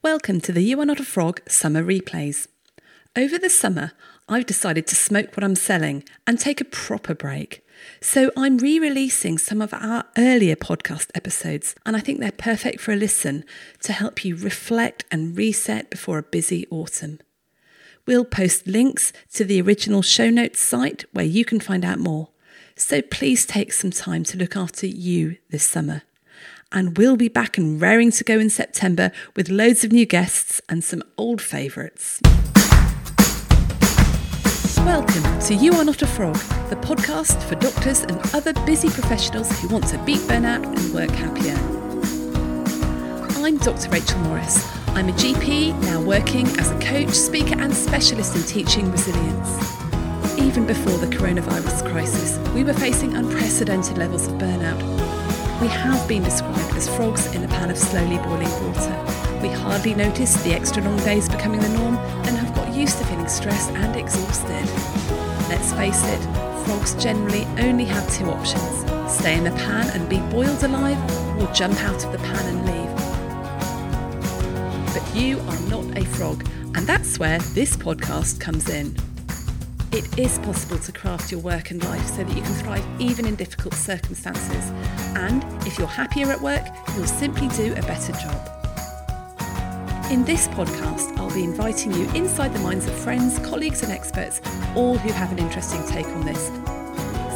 [0.00, 2.46] Welcome to the You Are Not a Frog summer replays.
[3.16, 3.90] Over the summer,
[4.28, 7.66] I've decided to smoke what I'm selling and take a proper break.
[8.00, 12.80] So I'm re releasing some of our earlier podcast episodes, and I think they're perfect
[12.80, 13.44] for a listen
[13.82, 17.18] to help you reflect and reset before a busy autumn.
[18.06, 22.28] We'll post links to the original show notes site where you can find out more.
[22.76, 26.02] So please take some time to look after you this summer
[26.72, 30.60] and we'll be back and raring to go in September with loads of new guests
[30.68, 32.20] and some old favourites.
[34.78, 36.36] Welcome to You Are Not a Frog,
[36.68, 41.10] the podcast for doctors and other busy professionals who want to beat burnout and work
[41.10, 41.56] happier.
[43.44, 43.88] I'm Dr.
[43.90, 44.66] Rachel Morris.
[44.88, 49.78] I'm a GP now working as a coach, speaker, and specialist in teaching resilience.
[50.38, 55.27] Even before the coronavirus crisis, we were facing unprecedented levels of burnout
[55.60, 59.40] we have been described as frogs in a pan of slowly boiling water.
[59.42, 63.04] We hardly notice the extra long days becoming the norm and have got used to
[63.04, 64.66] feeling stressed and exhausted.
[65.48, 66.20] Let's face it,
[66.64, 70.98] frogs generally only have two options stay in the pan and be boiled alive,
[71.40, 72.94] or jump out of the pan and leave.
[74.94, 78.94] But you are not a frog, and that's where this podcast comes in.
[79.90, 83.24] It is possible to craft your work and life so that you can thrive even
[83.24, 84.70] in difficult circumstances.
[85.16, 88.54] And if you're happier at work, you'll simply do a better job.
[90.12, 94.42] In this podcast, I'll be inviting you inside the minds of friends, colleagues, and experts,
[94.76, 96.48] all who have an interesting take on this,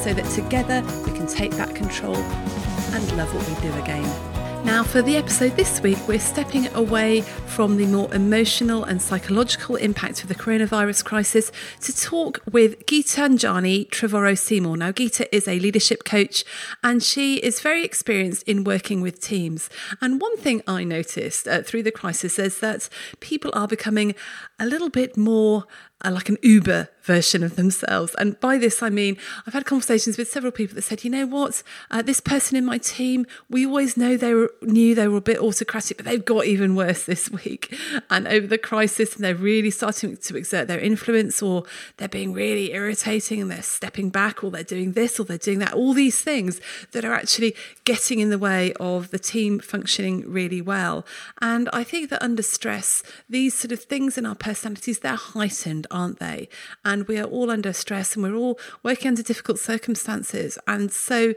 [0.05, 4.41] so that together we can take back control and love what we do again.
[4.64, 9.74] Now, for the episode this week, we're stepping away from the more emotional and psychological
[9.74, 14.77] impact of the coronavirus crisis to talk with Geeta Anjani Trevorrow Seymour.
[14.77, 16.44] Now, Geeta is a leadership coach
[16.83, 19.68] and she is very experienced in working with teams.
[20.00, 24.14] And one thing I noticed uh, through the crisis is that people are becoming
[24.62, 25.66] a little bit more
[26.05, 28.14] uh, like an Uber version of themselves.
[28.16, 31.27] And by this, I mean, I've had conversations with several people that said, you know
[31.27, 35.18] what, uh, this person in my team, we always know they were, knew they were
[35.18, 37.77] a bit autocratic, but they've got even worse this week.
[38.11, 41.64] And over the crisis, and they're really starting to exert their influence, or
[41.96, 45.61] they're being really irritating and they're stepping back, or they're doing this, or they're doing
[45.61, 46.61] that, all these things
[46.92, 51.06] that are actually getting in the way of the team functioning really well.
[51.40, 55.86] And I think that under stress, these sort of things in our personalities, they're heightened
[55.90, 56.48] aren't they?
[56.85, 60.58] And we are all under stress and we're all working under difficult circumstances.
[60.67, 61.35] And so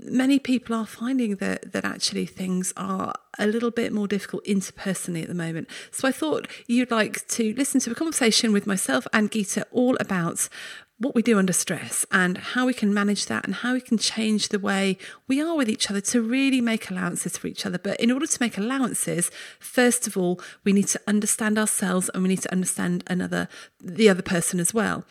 [0.00, 5.22] many people are finding that that actually things are a little bit more difficult interpersonally
[5.22, 5.68] at the moment.
[5.90, 9.96] So I thought you'd like to listen to a conversation with myself and Geeta all
[10.00, 10.48] about
[10.98, 13.98] what we do under stress and how we can manage that and how we can
[13.98, 14.96] change the way
[15.28, 17.78] we are with each other to really make allowances for each other.
[17.78, 22.22] But in order to make allowances, first of all, we need to understand ourselves and
[22.22, 23.48] we need to understand another
[23.78, 25.04] the other person as well.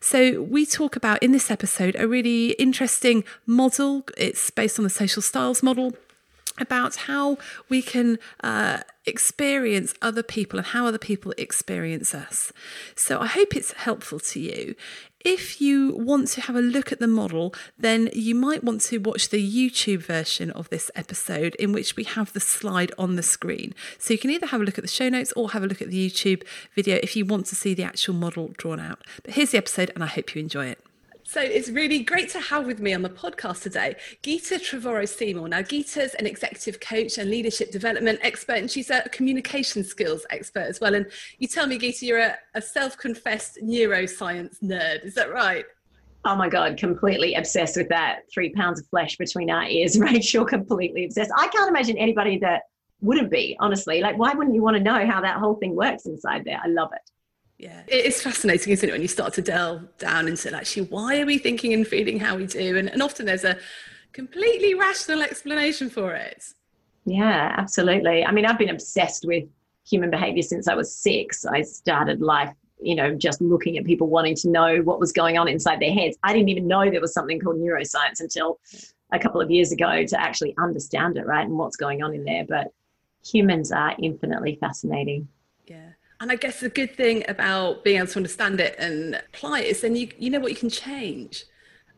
[0.00, 4.04] So we talk about in this episode a really interesting model.
[4.16, 5.92] It's based on the social styles model
[6.58, 12.52] about how we can uh, experience other people and how other people experience us.
[12.94, 14.74] So I hope it's helpful to you.
[15.20, 18.98] If you want to have a look at the model, then you might want to
[18.98, 23.24] watch the YouTube version of this episode in which we have the slide on the
[23.24, 23.74] screen.
[23.98, 25.82] So you can either have a look at the show notes or have a look
[25.82, 29.02] at the YouTube video if you want to see the actual model drawn out.
[29.24, 30.78] But here's the episode, and I hope you enjoy it.
[31.28, 35.48] So it's really great to have with me on the podcast today Geeta Trevorrow Seymour.
[35.48, 40.66] Now, Geeta's an executive coach and leadership development expert, and she's a communication skills expert
[40.68, 40.94] as well.
[40.94, 45.04] And you tell me, Geeta, you're a, a self confessed neuroscience nerd.
[45.04, 45.64] Is that right?
[46.24, 48.20] Oh my God, completely obsessed with that.
[48.32, 51.32] Three pounds of flesh between our ears, Rachel, completely obsessed.
[51.36, 52.62] I can't imagine anybody that
[53.00, 54.00] wouldn't be, honestly.
[54.00, 56.60] Like, why wouldn't you want to know how that whole thing works inside there?
[56.62, 57.00] I love it
[57.58, 57.82] yeah.
[57.88, 61.38] It's fascinating isn't it when you start to delve down into actually why are we
[61.38, 62.76] thinking and feeling how we do?
[62.76, 63.56] And, and often there's a
[64.12, 66.44] completely rational explanation for it.
[67.06, 68.24] Yeah absolutely.
[68.24, 69.44] I mean i've been obsessed with
[69.88, 71.46] human behavior since i was six.
[71.46, 75.38] I started life you know just looking at people wanting to know what was going
[75.38, 76.18] on inside their heads.
[76.22, 78.58] I didn't even know there was something called neuroscience until
[79.12, 82.24] a couple of years ago to actually understand it right and what's going on in
[82.24, 82.44] there.
[82.46, 82.68] But
[83.24, 85.20] humans are infinitely fascinating.
[85.20, 85.35] yeah
[86.20, 89.66] and I guess the good thing about being able to understand it and apply it
[89.66, 91.44] is then you, you know what you can change.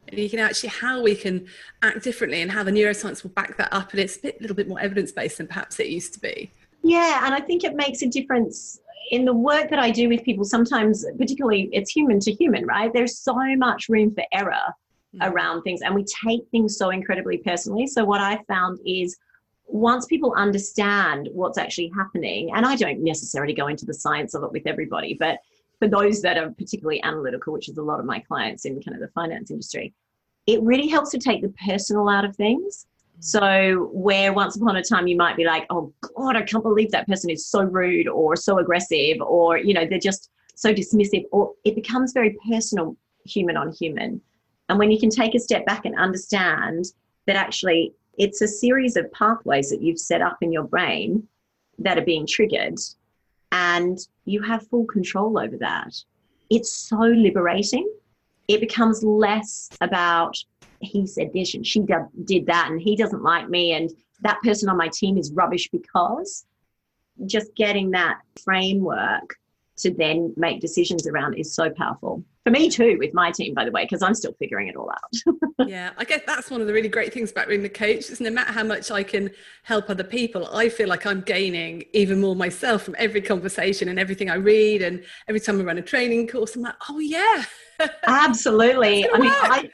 [0.08, 1.46] And you can actually how we can
[1.82, 3.90] act differently and how the neuroscience will back that up.
[3.92, 6.50] And it's a bit, little bit more evidence based than perhaps it used to be.
[6.82, 7.26] Yeah.
[7.26, 8.80] And I think it makes a difference
[9.10, 10.44] in the work that I do with people.
[10.44, 12.92] Sometimes, particularly, it's human to human, right?
[12.92, 14.74] There's so much room for error
[15.14, 15.30] mm.
[15.30, 15.82] around things.
[15.82, 17.86] And we take things so incredibly personally.
[17.86, 19.16] So, what I found is
[19.68, 24.42] once people understand what's actually happening, and I don't necessarily go into the science of
[24.42, 25.38] it with everybody, but
[25.78, 28.94] for those that are particularly analytical, which is a lot of my clients in kind
[28.94, 29.94] of the finance industry,
[30.46, 32.86] it really helps to take the personal out of things.
[33.18, 33.24] Mm.
[33.24, 36.90] So, where once upon a time you might be like, oh God, I can't believe
[36.92, 41.24] that person is so rude or so aggressive, or, you know, they're just so dismissive,
[41.30, 44.20] or it becomes very personal, human on human.
[44.70, 46.86] And when you can take a step back and understand
[47.26, 51.26] that actually it's a series of pathways that you've set up in your brain
[51.78, 52.78] that are being triggered,
[53.52, 55.94] and you have full control over that.
[56.50, 57.88] It's so liberating.
[58.48, 60.36] It becomes less about
[60.80, 61.84] he said this and she
[62.24, 65.68] did that and he doesn't like me and that person on my team is rubbish
[65.70, 66.46] because
[67.26, 69.36] just getting that framework
[69.76, 73.64] to then make decisions around is so powerful for me too with my team by
[73.64, 75.68] the way because i'm still figuring it all out.
[75.68, 78.20] Yeah i guess that's one of the really great things about being the coach is
[78.20, 79.30] no matter how much i can
[79.64, 83.98] help other people i feel like i'm gaining even more myself from every conversation and
[83.98, 87.44] everything i read and every time i run a training course i'm like oh yeah.
[88.06, 89.08] Absolutely.
[89.08, 89.70] I mean I,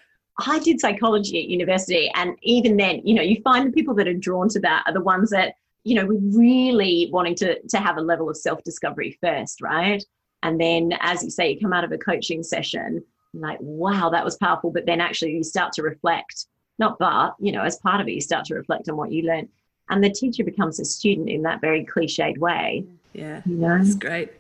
[0.47, 4.09] I did psychology at university, and even then, you know, you find the people that
[4.09, 5.55] are drawn to that are the ones that,
[5.85, 10.05] you know, we're really wanting to to have a level of self discovery first, right?
[10.45, 13.03] And then, as you say, you come out of a coaching session,
[13.33, 14.71] like, wow, that was powerful.
[14.71, 16.47] But then, actually, you start to reflect.
[16.79, 19.23] Not but, you know, as part of it, you start to reflect on what you
[19.23, 19.49] learned,
[19.89, 22.85] and the teacher becomes a student in that very cliched way.
[23.15, 23.79] Yeah, you know?
[23.79, 24.31] that's great.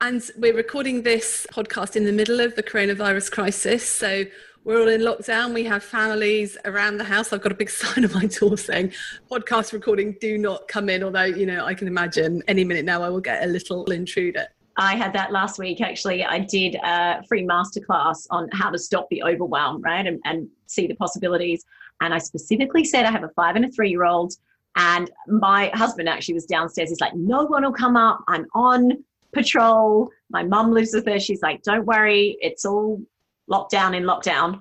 [0.00, 3.88] And we're recording this podcast in the middle of the coronavirus crisis.
[3.88, 4.24] So
[4.64, 5.54] we're all in lockdown.
[5.54, 7.32] We have families around the house.
[7.32, 8.92] I've got a big sign on my door saying
[9.30, 11.04] podcast recording do not come in.
[11.04, 14.48] Although, you know, I can imagine any minute now I will get a little intruder.
[14.78, 16.24] I had that last week actually.
[16.24, 20.06] I did a free masterclass on how to stop the overwhelm, right?
[20.06, 21.64] And, and see the possibilities.
[22.00, 24.34] And I specifically said I have a five and a three year old.
[24.76, 26.90] And my husband actually was downstairs.
[26.90, 28.22] He's like, no one will come up.
[28.28, 29.02] I'm on
[29.32, 30.10] patrol.
[30.30, 31.18] My mum lives with her.
[31.18, 33.00] She's like, don't worry, it's all
[33.50, 34.60] lockdown in lockdown.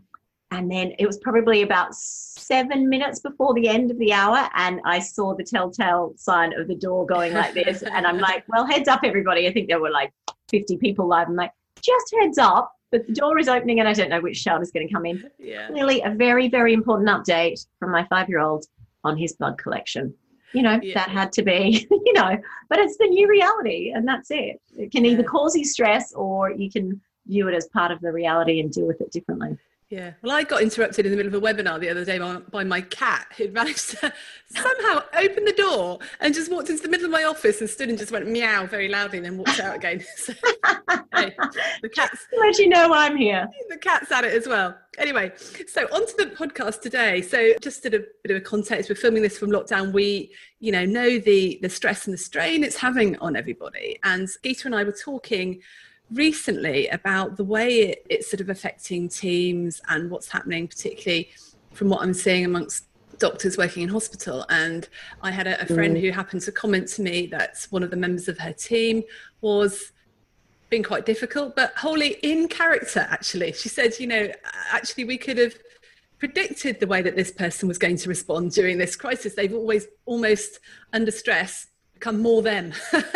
[0.51, 4.79] And then it was probably about seven minutes before the end of the hour, and
[4.85, 7.81] I saw the telltale sign of the door going like this.
[7.83, 9.47] and I'm like, well, heads up, everybody.
[9.47, 10.13] I think there were like
[10.49, 11.27] 50 people live.
[11.27, 11.51] I'm like,
[11.81, 14.71] just heads up, but the door is opening, and I don't know which child is
[14.71, 15.29] going to come in.
[15.39, 15.67] Yeah.
[15.67, 18.65] Clearly, a very, very important update from my five year old
[19.03, 20.13] on his blood collection.
[20.53, 20.93] You know, yeah.
[20.93, 22.37] that had to be, you know,
[22.69, 24.61] but it's the new reality, and that's it.
[24.77, 28.11] It can either cause you stress or you can view it as part of the
[28.11, 29.57] reality and deal with it differently.
[29.89, 30.13] Yeah.
[30.23, 32.63] Well, I got interrupted in the middle of a webinar the other day by, by
[32.63, 34.11] my cat who'd managed to
[34.49, 37.89] somehow open the door and just walked into the middle of my office and stood
[37.89, 40.03] and just went meow very loudly and then walked out again.
[41.15, 41.31] So,
[41.81, 43.47] the cat's let you know I'm here.
[43.69, 44.75] The cat's at it as well.
[44.97, 45.31] Anyway,
[45.67, 47.21] so onto the podcast today.
[47.21, 49.93] So just a bit of a context, we're filming this from lockdown.
[49.93, 53.97] We, you know, know the the stress and the strain it's having on everybody.
[54.03, 55.61] And Geeta and I were talking
[56.11, 61.29] recently about the way it, it's sort of affecting teams and what's happening, particularly
[61.71, 62.85] from what I'm seeing amongst
[63.17, 64.45] doctors working in hospital.
[64.49, 64.87] And
[65.21, 66.01] I had a, a friend mm.
[66.01, 69.03] who happened to comment to me that one of the members of her team
[69.41, 69.91] was
[70.69, 73.53] being quite difficult, but wholly in character, actually.
[73.53, 74.29] She said, you know,
[74.71, 75.53] actually, we could have
[76.17, 79.35] predicted the way that this person was going to respond during this crisis.
[79.35, 80.59] They've always almost
[80.93, 82.73] under stress become more them,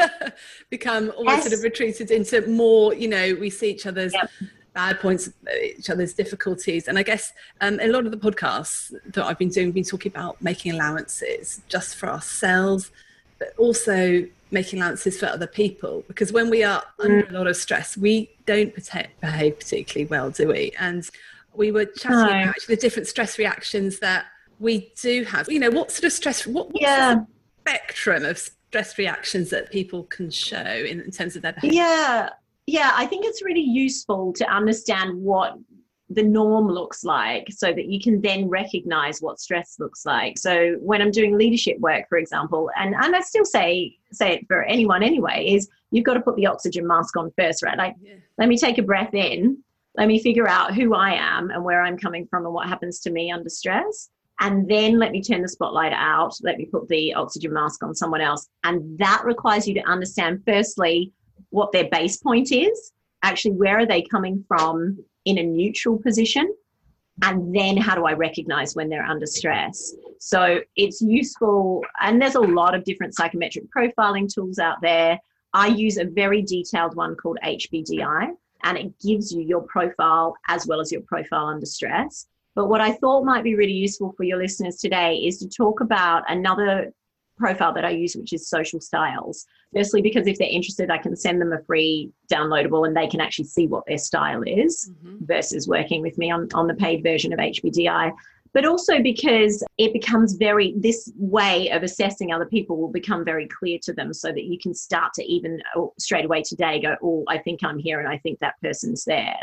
[0.69, 1.43] become almost yes.
[1.43, 4.31] sort of retreated into more, you know, we see each other's yep.
[4.73, 5.29] bad points,
[5.63, 6.87] each other's difficulties.
[6.87, 9.83] And I guess um, a lot of the podcasts that I've been doing, have been
[9.83, 12.91] talking about making allowances just for ourselves,
[13.37, 16.03] but also making allowances for other people.
[16.07, 17.05] Because when we are mm.
[17.05, 20.71] under a lot of stress, we don't protect, behave particularly well, do we?
[20.79, 21.07] And
[21.53, 22.25] we were chatting no.
[22.25, 24.25] about actually the different stress reactions that
[24.59, 25.49] we do have.
[25.51, 27.23] You know, what sort of stress, what, yeah.
[27.61, 31.77] spectrum of stress reactions that people can show in, in terms of their behavior?
[31.77, 32.29] Yeah,
[32.67, 35.57] yeah, I think it's really useful to understand what
[36.11, 40.75] the norm looks like so that you can then recognize what stress looks like so
[40.79, 44.63] when i'm doing leadership work for example and, and i still say say it for
[44.63, 48.15] anyone anyway is you've got to put the oxygen mask on first right like yeah.
[48.39, 49.55] let me take a breath in
[49.97, 52.99] let me figure out who i am and where i'm coming from and what happens
[52.99, 54.09] to me under stress
[54.39, 57.93] and then let me turn the spotlight out, let me put the oxygen mask on
[57.93, 58.47] someone else.
[58.63, 61.11] And that requires you to understand, firstly,
[61.49, 66.53] what their base point is, actually, where are they coming from in a neutral position?
[67.21, 69.93] And then how do I recognize when they're under stress?
[70.19, 75.19] So it's useful, and there's a lot of different psychometric profiling tools out there.
[75.53, 78.29] I use a very detailed one called HBDI,
[78.63, 82.27] and it gives you your profile as well as your profile under stress.
[82.59, 85.79] But what I thought might be really useful for your listeners today is to talk
[85.79, 86.91] about another
[87.37, 89.45] profile that I use, which is social styles.
[89.73, 93.21] Firstly, because if they're interested, I can send them a free downloadable and they can
[93.21, 95.23] actually see what their style is mm-hmm.
[95.23, 98.11] versus working with me on, on the paid version of HBDI.
[98.51, 103.47] But also because it becomes very, this way of assessing other people will become very
[103.47, 106.97] clear to them so that you can start to even oh, straight away today go,
[107.01, 109.39] oh, I think I'm here and I think that person's there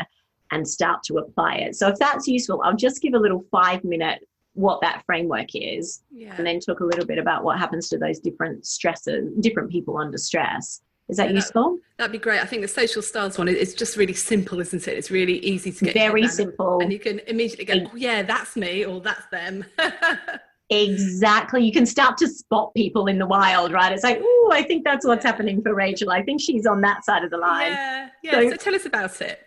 [0.51, 1.75] and start to apply it.
[1.75, 4.19] So if that's useful, I'll just give a little five minute
[4.53, 6.33] what that framework is yeah.
[6.35, 9.97] and then talk a little bit about what happens to those different stresses, different people
[9.97, 10.81] under stress.
[11.09, 11.77] Is that yeah, useful?
[11.97, 12.41] That, would be great.
[12.41, 14.97] I think the social styles one is just really simple, isn't it?
[14.97, 15.93] It's really easy to get.
[15.93, 16.79] Very simple.
[16.81, 19.63] And you can immediately go, oh, yeah, that's me or that's them.
[20.69, 21.63] exactly.
[21.63, 23.93] You can start to spot people in the wild, right?
[23.93, 26.09] It's like, oh, I think that's what's happening for Rachel.
[26.09, 27.71] I think she's on that side of the line.
[27.71, 28.09] Yeah.
[28.23, 28.31] Yeah.
[28.31, 29.39] So, so tell us about it.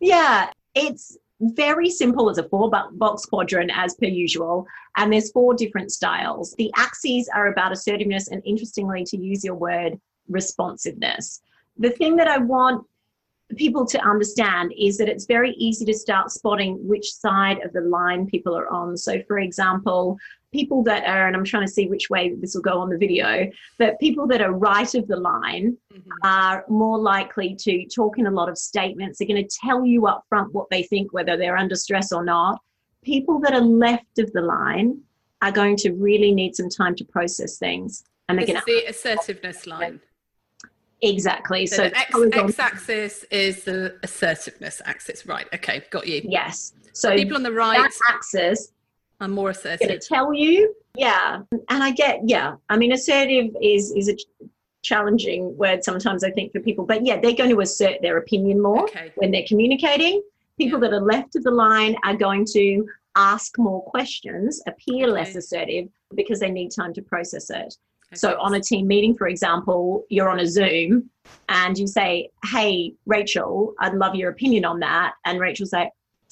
[0.00, 0.50] Yeah.
[0.74, 5.92] It's very simple as a four box quadrant as per usual and there's four different
[5.92, 11.42] styles the axes are about assertiveness and interestingly to use your word responsiveness
[11.76, 12.82] the thing that i want
[13.56, 17.82] people to understand is that it's very easy to start spotting which side of the
[17.82, 20.16] line people are on so for example
[20.56, 22.96] people that are, and I'm trying to see which way this will go on the
[22.96, 26.10] video, but people that are right of the line mm-hmm.
[26.24, 29.18] are more likely to talk in a lot of statements.
[29.18, 32.24] They're going to tell you up front what they think, whether they're under stress or
[32.24, 32.58] not.
[33.02, 34.98] People that are left of the line
[35.42, 38.04] are going to really need some time to process things.
[38.28, 40.00] And they're going to the assertiveness line.
[41.02, 41.66] Exactly.
[41.66, 45.26] So, so the x, axis is the assertiveness axis.
[45.26, 45.46] Right.
[45.54, 45.82] Okay.
[45.90, 46.22] Got you.
[46.24, 46.72] Yes.
[46.94, 48.72] So people on the right axis
[49.20, 49.88] I'm more assertive.
[49.88, 51.40] Going to tell you, yeah.
[51.50, 52.56] And I get, yeah.
[52.68, 54.16] I mean, assertive is is a
[54.82, 56.24] challenging word sometimes.
[56.24, 59.12] I think for people, but yeah, they're going to assert their opinion more okay.
[59.16, 60.22] when they're communicating.
[60.58, 60.90] People yeah.
[60.90, 65.12] that are left of the line are going to ask more questions, appear okay.
[65.12, 67.76] less assertive because they need time to process it.
[68.08, 68.16] Okay.
[68.16, 71.10] So, on a team meeting, for example, you're on a Zoom
[71.48, 75.14] and you say, Hey, Rachel, I'd love your opinion on that.
[75.24, 75.90] And Rachel say,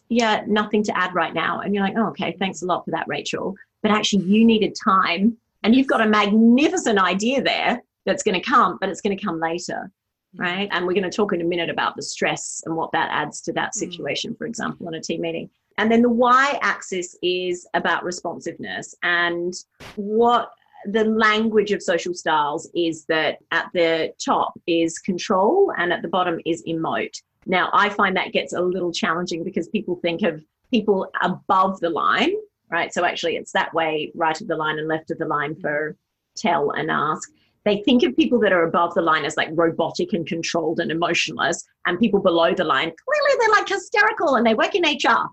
[0.09, 1.61] yeah, nothing to add right now.
[1.61, 3.55] And you're like, oh, okay, thanks a lot for that, Rachel.
[3.83, 8.41] But actually, you needed time and you've got a magnificent idea there that's going to
[8.41, 9.91] come, but it's going to come later.
[10.37, 10.69] Right.
[10.73, 13.41] And we're going to talk in a minute about the stress and what that adds
[13.43, 13.75] to that mm.
[13.75, 15.49] situation, for example, in a team meeting.
[15.79, 18.95] And then the y axis is about responsiveness.
[19.03, 19.55] And
[19.97, 20.51] what
[20.87, 26.09] the language of social styles is that at the top is control and at the
[26.09, 27.23] bottom is emote.
[27.47, 31.91] Now, I find that gets a little challenging because people think of people above the
[31.91, 32.33] line,
[32.71, 32.93] right?
[32.93, 35.97] So actually, it's that way, right of the line and left of the line for
[36.37, 37.31] tell and ask.
[37.65, 40.91] They think of people that are above the line as like robotic and controlled and
[40.91, 45.29] emotionless, and people below the line, clearly they're like hysterical and they work in HR.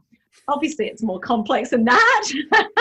[0.48, 2.32] Obviously, it's more complex than that.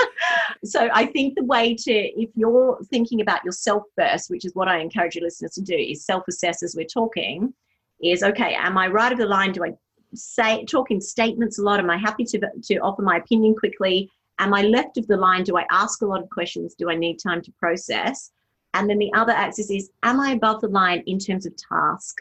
[0.65, 4.69] so, I think the way to, if you're thinking about yourself first, which is what
[4.69, 7.53] I encourage your listeners to do, is self assess as we're talking
[8.03, 9.53] is okay, am I right of the line?
[9.53, 9.73] Do I
[10.15, 11.81] say talk in statements a lot?
[11.81, 14.11] Am I happy to, to offer my opinion quickly?
[14.39, 15.45] Am I left of the line?
[15.45, 16.75] Do I ask a lot of questions?
[16.75, 18.33] Do I need time to process?
[18.75, 22.17] And then the other axis is, am I above the line in terms of task?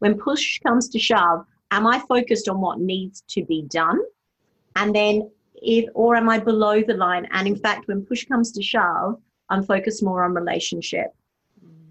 [0.00, 4.00] When push comes to shove, am I focused on what needs to be done?
[4.74, 7.26] And then if, or am I below the line?
[7.30, 11.14] And in fact, when push comes to shove, I'm focused more on relationship.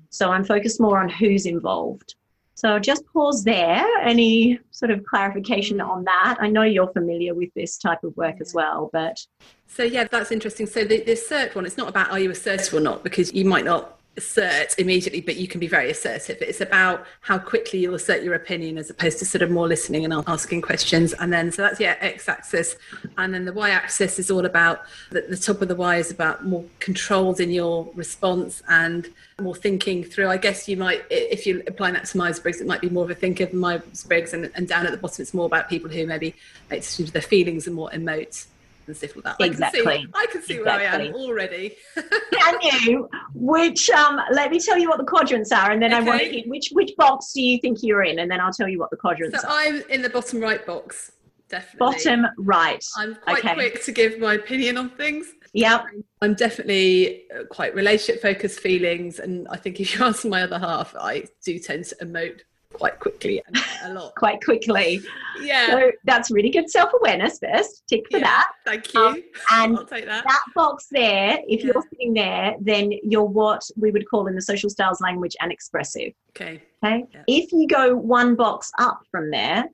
[0.09, 2.15] So I'm focused more on who's involved.
[2.55, 3.85] So just pause there.
[4.01, 6.37] Any sort of clarification on that?
[6.39, 9.19] I know you're familiar with this type of work as well, but.
[9.67, 10.65] So, yeah, that's interesting.
[10.65, 13.45] So, the, the assert one, it's not about are you assertive or not, because you
[13.45, 16.37] might not assert immediately, but you can be very assertive.
[16.41, 20.05] It's about how quickly you'll assert your opinion as opposed to sort of more listening
[20.05, 21.13] and asking questions.
[21.13, 22.77] And then, so that's, yeah, x axis.
[23.17, 26.11] And then the y axis is all about the, the top of the y is
[26.11, 29.09] about more controlled in your response and
[29.41, 30.29] more thinking through.
[30.29, 33.03] I guess you might, if you're applying that to Myers Briggs, it might be more
[33.03, 35.69] of a thinker of Myers Briggs, and, and down at the bottom, it's more about
[35.69, 36.35] people who maybe
[36.69, 38.47] decisions their feelings and more emote
[38.87, 39.45] and stuff like that.
[39.45, 39.81] Exactly.
[39.81, 40.87] I can see, I can see exactly.
[40.87, 41.75] where I am already.
[42.31, 43.09] can you?
[43.33, 46.03] Which um, let me tell you what the quadrants are, and then okay.
[46.03, 48.67] I want to which which box do you think you're in, and then I'll tell
[48.67, 49.51] you what the quadrants so are.
[49.51, 51.11] I'm in the bottom right box.
[51.47, 51.77] Definitely.
[51.79, 52.83] Bottom right.
[52.97, 53.53] I'm quite okay.
[53.53, 55.27] quick to give my opinion on things.
[55.53, 55.85] Yep.
[56.21, 59.19] I'm definitely uh, quite relationship focused feelings.
[59.19, 62.41] And I think if you ask my other half, I do tend to emote
[62.77, 63.41] quite quickly
[63.83, 64.15] a lot.
[64.17, 65.01] quite quickly.
[65.41, 65.67] Yeah.
[65.67, 67.83] So that's really good self awareness first.
[67.87, 68.51] Tick for yeah, that.
[68.65, 69.01] Thank you.
[69.01, 70.23] Um, and I'll take that.
[70.23, 71.71] that box there, if yeah.
[71.73, 75.51] you're sitting there, then you're what we would call in the social styles language an
[75.51, 76.13] expressive.
[76.31, 76.61] Okay.
[76.83, 77.05] Okay.
[77.13, 77.23] Yeah.
[77.27, 79.65] If you go one box up from there,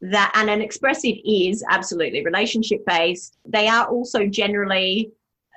[0.00, 3.36] that and an expressive is absolutely relationship based.
[3.44, 5.10] They are also generally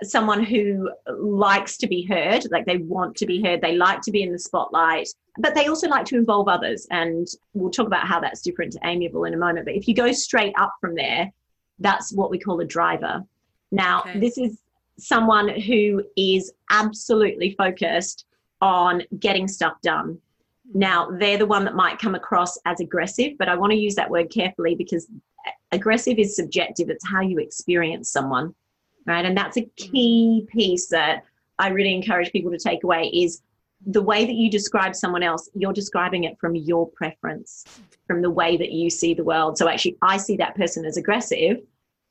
[0.03, 4.11] someone who likes to be heard, like they want to be heard, they like to
[4.11, 6.87] be in the spotlight, but they also like to involve others.
[6.91, 9.65] And we'll talk about how that's different to amiable in a moment.
[9.65, 11.31] But if you go straight up from there,
[11.79, 13.23] that's what we call a driver.
[13.71, 14.19] Now, okay.
[14.19, 14.59] this is
[14.97, 18.25] someone who is absolutely focused
[18.61, 20.19] on getting stuff done.
[20.73, 23.95] Now, they're the one that might come across as aggressive, but I want to use
[23.95, 25.07] that word carefully because
[25.71, 26.89] aggressive is subjective.
[26.89, 28.53] It's how you experience someone
[29.05, 29.25] right?
[29.25, 29.75] And that's a mm.
[29.75, 31.23] key piece that
[31.59, 33.41] I really encourage people to take away is
[33.85, 37.65] the way that you describe someone else, you're describing it from your preference,
[38.07, 39.57] from the way that you see the world.
[39.57, 41.57] So actually, I see that person as aggressive,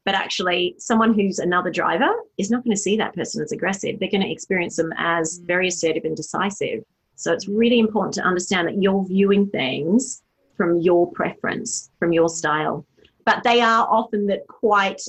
[0.05, 4.01] but actually, someone who's another driver is not going to see that person as aggressive.
[4.01, 5.47] They're going to experience them as mm.
[5.47, 6.85] very assertive and decisive.
[7.15, 10.23] So it's really important to understand that you're viewing things
[10.57, 12.87] from your preference, from your style.
[13.27, 15.03] But they are often that quite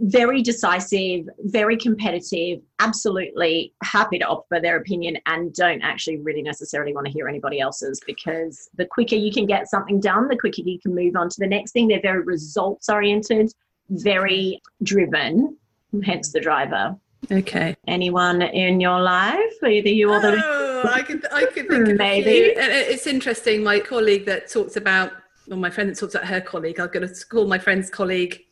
[0.00, 6.94] very decisive, very competitive, absolutely happy to offer their opinion and don't actually really necessarily
[6.94, 10.62] want to hear anybody else's because the quicker you can get something done, the quicker
[10.62, 11.88] you can move on to the next thing.
[11.88, 13.52] They're very results oriented,
[13.90, 15.56] very driven,
[16.04, 16.96] hence the driver.
[17.30, 17.76] Okay.
[17.86, 20.40] Anyone in your life, either you or the.
[20.44, 22.54] Oh, I could, I could think of maybe.
[22.54, 23.62] And it's interesting.
[23.62, 25.12] My colleague that talks about,
[25.50, 28.43] or my friend that talks about her colleague, I'm going to call my friend's colleague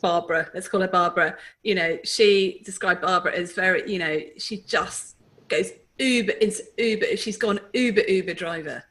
[0.00, 4.58] Barbara, let's call her Barbara, you know, she described Barbara as very, you know, she
[4.58, 5.16] just
[5.48, 7.16] goes uber into uber.
[7.16, 8.84] She's gone uber, uber driver,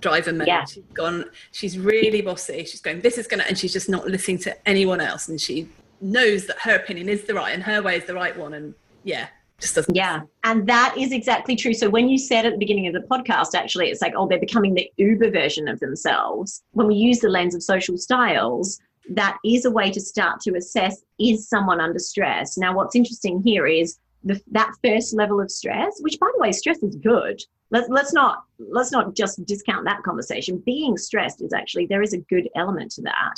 [0.00, 0.48] driver mode.
[0.48, 0.64] Yeah.
[0.64, 2.64] She's gone, she's really bossy.
[2.64, 5.28] She's going, this is going to, and she's just not listening to anyone else.
[5.28, 5.68] And she
[6.00, 8.54] knows that her opinion is the right and her way is the right one.
[8.54, 9.28] And yeah,
[9.60, 9.94] just doesn't.
[9.94, 10.22] Yeah.
[10.44, 11.72] And that is exactly true.
[11.72, 14.40] So when you said at the beginning of the podcast, actually, it's like, oh, they're
[14.40, 16.62] becoming the Uber version of themselves.
[16.72, 18.80] When we use the lens of social styles,
[19.10, 22.56] that is a way to start to assess is someone under stress.
[22.56, 26.52] Now, what's interesting here is the, that first level of stress, which by the way,
[26.52, 27.42] stress is good.
[27.70, 30.62] Let's, let's not let's not just discount that conversation.
[30.64, 33.36] Being stressed is actually there is a good element to that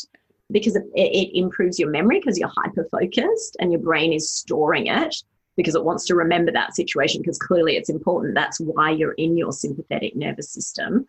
[0.50, 4.88] because it, it improves your memory because you're hyper focused and your brain is storing
[4.88, 5.16] it
[5.56, 8.34] because it wants to remember that situation because clearly it's important.
[8.34, 11.06] That's why you're in your sympathetic nervous system.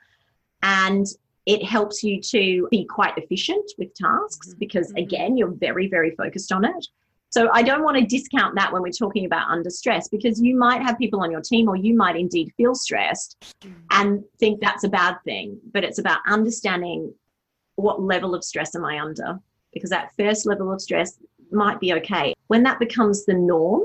[0.62, 1.06] And
[1.46, 4.60] it helps you to be quite efficient with tasks mm-hmm.
[4.60, 5.04] because, mm-hmm.
[5.04, 6.88] again, you're very, very focused on it.
[7.30, 10.56] So I don't want to discount that when we're talking about under stress because you
[10.56, 13.74] might have people on your team or you might indeed feel stressed mm.
[13.92, 15.60] and think that's a bad thing.
[15.74, 17.14] But it's about understanding
[17.76, 19.38] what level of stress am I under
[19.74, 21.20] because that first level of stress
[21.52, 22.34] might be okay.
[22.48, 23.84] When that becomes the norm,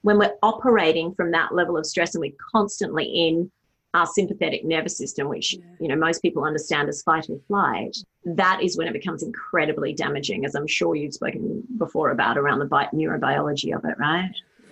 [0.00, 3.50] when we're operating from that level of stress and we're constantly in
[3.96, 8.62] our sympathetic nervous system, which you know most people understand as fight or flight, that
[8.62, 12.66] is when it becomes incredibly damaging, as I'm sure you've spoken before about around the
[12.66, 14.30] neurobiology of it, right?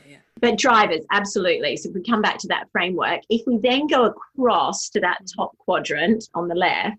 [0.09, 0.17] Yeah.
[0.41, 1.77] But drivers, absolutely.
[1.79, 5.19] So if we come back to that framework, if we then go across to that
[5.23, 5.41] mm-hmm.
[5.41, 6.99] top quadrant on the left,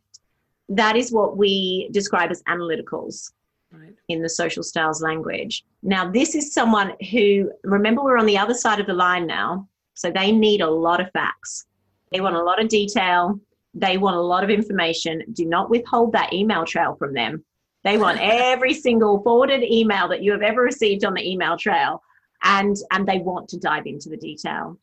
[0.69, 3.31] that is what we describe as analyticals.
[3.71, 3.95] Right.
[4.07, 5.65] in the social styles language.
[5.83, 9.67] Now, this is someone who, remember, we're on the other side of the line now.
[9.95, 11.65] So they need a lot of facts.
[12.11, 13.39] They want a lot of detail.
[13.73, 15.23] They want a lot of information.
[15.33, 17.43] Do not withhold that email trail from them.
[17.83, 22.01] They want every single forwarded email that you have ever received on the email trail.
[22.43, 24.77] And, and they want to dive into the detail.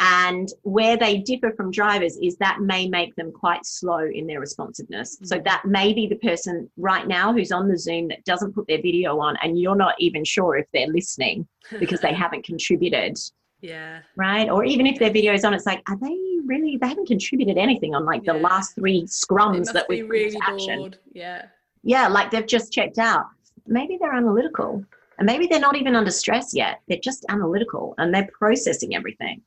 [0.00, 4.38] And where they differ from drivers is that may make them quite slow in their
[4.38, 5.16] responsiveness.
[5.16, 5.24] Mm-hmm.
[5.24, 8.68] So that may be the person right now who's on the Zoom that doesn't put
[8.68, 11.48] their video on, and you're not even sure if they're listening
[11.80, 13.18] because they haven't contributed
[13.60, 14.00] yeah.
[14.16, 14.48] Right.
[14.48, 16.14] Or even if their video is on, it's like, are they
[16.48, 16.76] really?
[16.76, 18.32] They haven't contributed anything on like yeah.
[18.32, 20.78] the last three scrums that we've really action.
[20.78, 20.98] Bored.
[21.12, 21.46] Yeah.
[21.84, 23.26] Yeah, like they've just checked out.
[23.66, 24.84] Maybe they're analytical,
[25.18, 26.80] and maybe they're not even under stress yet.
[26.88, 29.42] They're just analytical and they're processing everything.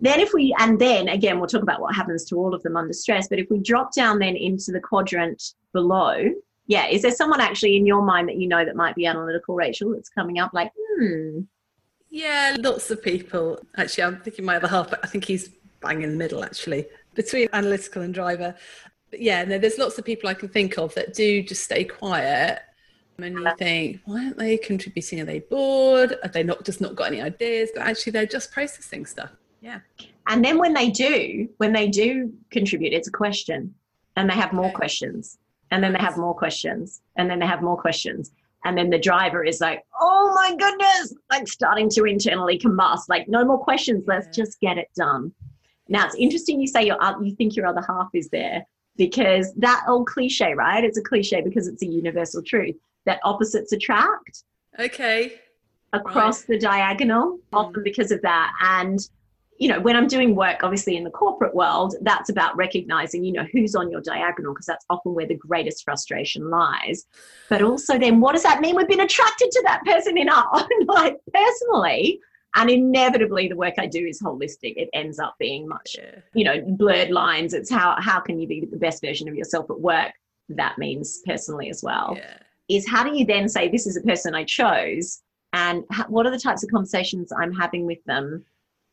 [0.00, 2.76] Then, if we, and then again, we'll talk about what happens to all of them
[2.76, 3.28] under stress.
[3.28, 6.30] But if we drop down then into the quadrant below,
[6.66, 9.54] yeah, is there someone actually in your mind that you know that might be analytical,
[9.54, 11.40] Rachel, that's coming up like, hmm,
[12.10, 13.58] yeah, lots of people.
[13.76, 15.50] Actually, I'm thinking my other half, but I think he's
[15.82, 18.54] bang in the middle actually between analytical and driver.
[19.10, 21.84] But yeah, no, there's lots of people I can think of that do just stay
[21.84, 22.60] quiet.
[23.18, 25.20] And you think, why aren't they contributing?
[25.20, 26.16] Are they bored?
[26.24, 27.70] Are they not just not got any ideas?
[27.72, 29.30] But actually, they're just processing stuff.
[29.60, 29.80] Yeah.
[30.26, 33.74] And then when they do, when they do contribute, it's a question,
[34.16, 34.74] and they have more okay.
[34.74, 35.38] questions,
[35.70, 38.32] and then they have more questions, and then they have more questions
[38.64, 43.28] and then the driver is like oh my goodness like starting to internally combust like
[43.28, 45.32] no more questions let's just get it done
[45.88, 48.64] now it's interesting you say your you think your other half is there
[48.96, 53.72] because that old cliche right it's a cliche because it's a universal truth that opposites
[53.72, 54.44] attract
[54.78, 55.32] okay
[55.92, 56.48] across right.
[56.48, 57.40] the diagonal, mm.
[57.52, 58.52] often because of that.
[58.62, 58.98] And
[59.58, 63.32] you know, when I'm doing work, obviously in the corporate world, that's about recognizing, you
[63.32, 67.04] know, who's on your diagonal, because that's often where the greatest frustration lies.
[67.48, 68.74] But also, then what does that mean?
[68.74, 72.18] We've been attracted to that person in our own life personally.
[72.54, 74.74] And inevitably, the work I do is holistic.
[74.76, 76.20] It ends up being much, yeah.
[76.34, 77.54] you know, blurred lines.
[77.54, 80.12] It's how how can you be the best version of yourself at work?
[80.50, 82.14] That means personally as well.
[82.16, 82.38] Yeah.
[82.68, 86.30] Is how do you then say this is a person I chose, and what are
[86.30, 88.44] the types of conversations I'm having with them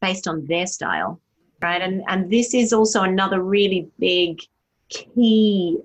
[0.02, 1.22] based on their style,
[1.62, 1.82] right?
[1.82, 4.40] And and this is also another really big
[4.90, 5.78] key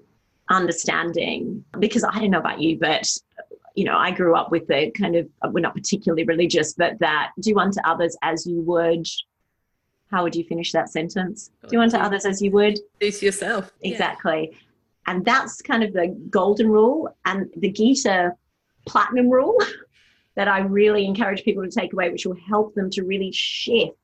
[0.51, 3.11] understanding because I don't know about you, but
[3.75, 6.99] you know, I grew up with the kind of uh, we're not particularly religious, but
[7.01, 9.07] that do unto others as you would.
[10.11, 11.51] How would you finish that sentence?
[11.69, 12.79] Do unto others as you would.
[13.01, 13.73] Do to yourself.
[13.83, 14.51] Exactly.
[14.53, 14.59] Yeah.
[15.07, 18.33] And that's kind of the golden rule and the Geeta
[18.87, 19.59] platinum rule
[20.37, 23.97] that I really encourage people to take away, which will help them to really shift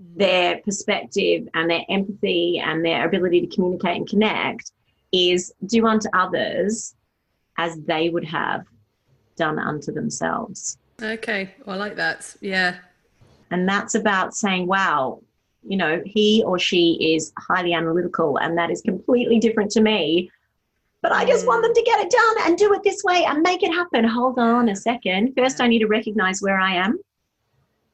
[0.00, 0.16] mm.
[0.16, 4.72] their perspective and their empathy and their ability to communicate and connect
[5.12, 6.94] is do unto others
[7.56, 8.66] as they would have
[9.38, 10.76] done unto themselves.
[11.00, 12.34] Okay, well, I like that.
[12.40, 12.76] Yeah.
[13.50, 15.22] And that's about saying, wow,
[15.66, 20.30] you know, he or she is highly analytical and that is completely different to me.
[21.00, 23.40] But I just want them to get it done and do it this way and
[23.40, 24.04] make it happen.
[24.04, 25.34] Hold on a second.
[25.36, 26.98] First, I need to recognize where I am.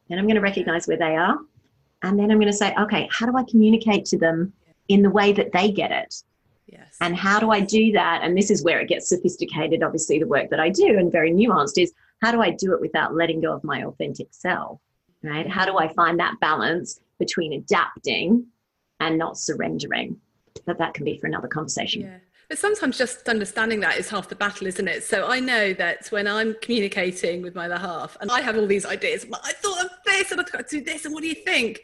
[0.09, 1.39] Then I'm going to recognize where they are.
[2.03, 4.53] And then I'm going to say, okay, how do I communicate to them
[4.89, 6.23] in the way that they get it?
[6.67, 6.97] Yes.
[7.01, 8.21] And how do I do that?
[8.23, 11.31] And this is where it gets sophisticated, obviously, the work that I do and very
[11.31, 14.81] nuanced is how do I do it without letting go of my authentic self?
[15.23, 15.49] Right?
[15.49, 18.47] How do I find that balance between adapting
[19.01, 20.17] and not surrendering?
[20.67, 22.03] But that can be for another conversation.
[22.03, 22.19] Yeah.
[22.49, 25.03] But sometimes just understanding that is half the battle, isn't it?
[25.03, 28.67] So I know that when I'm communicating with my other half and I have all
[28.67, 31.29] these ideas, I thought of this and I've got to do this, and what do
[31.29, 31.81] you think?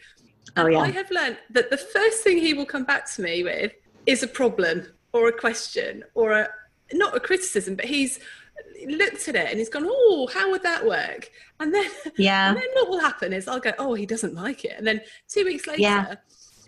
[0.57, 0.81] Oh, yeah.
[0.81, 3.73] I have learned that the first thing he will come back to me with
[4.07, 6.49] is a problem or a question or a
[6.93, 8.19] not a criticism, but he's
[8.87, 11.31] looked at it and he's gone, Oh, how would that work?
[11.61, 12.49] And then yeah.
[12.49, 14.75] And then what will happen is I'll go, Oh, he doesn't like it.
[14.77, 16.15] And then two weeks later yeah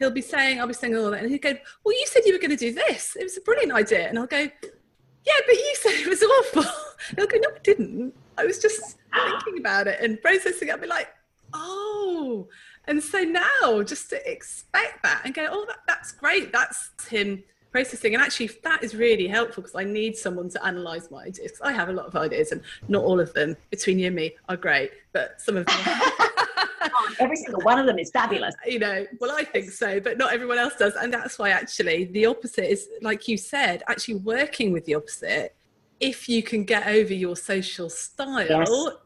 [0.03, 2.33] he'll be saying, I'll be saying all that, and he'll go, Well, you said you
[2.33, 3.16] were going to do this.
[3.16, 4.09] It was a brilliant idea.
[4.09, 6.64] And I'll go, Yeah, but you said it was awful.
[7.16, 8.14] he'll go, No, I didn't.
[8.37, 10.73] I was just thinking about it and processing it.
[10.73, 11.09] I'll be like,
[11.55, 12.49] Oh.
[12.87, 16.53] And so now just to expect that and go, Oh, that, that's great.
[16.53, 17.42] That's him
[17.73, 18.14] processing.
[18.14, 21.53] And actually, that is really helpful because I need someone to analyze my ideas.
[21.62, 24.37] I have a lot of ideas, and not all of them, between you and me,
[24.49, 25.77] are great, but some of them.
[27.18, 28.55] Every single one of them is fabulous.
[28.66, 30.95] You know, well, I think so, but not everyone else does.
[30.95, 35.55] And that's why actually the opposite is, like you said, actually working with the opposite.
[36.01, 38.99] If you can get over your social style,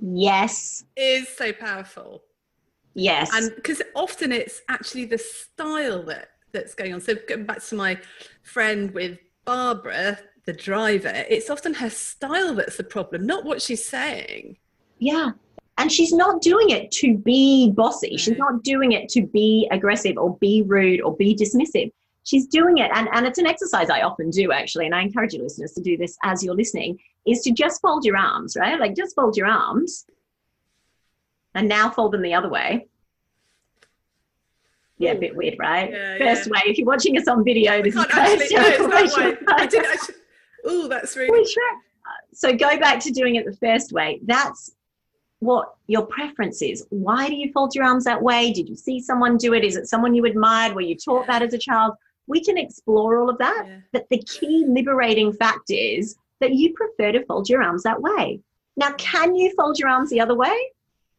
[0.00, 1.20] yes, yes.
[1.20, 2.22] is so powerful.
[2.98, 3.30] Yes.
[3.32, 7.00] And because often it's actually the style that that's going on.
[7.00, 7.98] So going back to my
[8.42, 13.86] friend with Barbara, the driver, it's often her style that's the problem, not what she's
[13.86, 14.56] saying.
[14.98, 15.30] Yeah.
[15.76, 18.16] And she's not doing it to be bossy.
[18.16, 21.92] She's not doing it to be aggressive or be rude or be dismissive.
[22.24, 22.90] She's doing it.
[22.92, 24.86] And, and it's an exercise I often do, actually.
[24.86, 28.04] And I encourage your listeners to do this as you're listening is to just fold
[28.04, 28.80] your arms, right?
[28.80, 30.04] Like just fold your arms
[31.58, 32.86] and now fold them the other way.
[34.96, 35.90] Yeah, a bit weird, right?
[35.90, 36.52] Yeah, first yeah.
[36.52, 36.60] way.
[36.66, 39.36] If you're watching us on video, this is actually, no, that way.
[39.48, 39.84] I did.
[40.64, 41.44] Oh, that's really.
[42.32, 44.20] So go back to doing it the first way.
[44.24, 44.76] That's
[45.40, 46.86] what your preference is.
[46.90, 48.52] Why do you fold your arms that way?
[48.52, 49.64] Did you see someone do it?
[49.64, 50.74] Is it someone you admired?
[50.74, 51.94] Were you taught that as a child?
[52.28, 53.64] We can explore all of that.
[53.66, 53.78] Yeah.
[53.92, 58.40] But the key liberating fact is that you prefer to fold your arms that way.
[58.76, 60.56] Now, can you fold your arms the other way?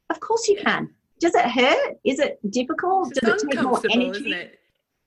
[0.10, 0.89] Of course you can.
[1.19, 1.98] Does it hurt?
[2.04, 3.12] Is it difficult?
[3.12, 4.34] It's Does it take more energy?
[4.34, 4.60] It?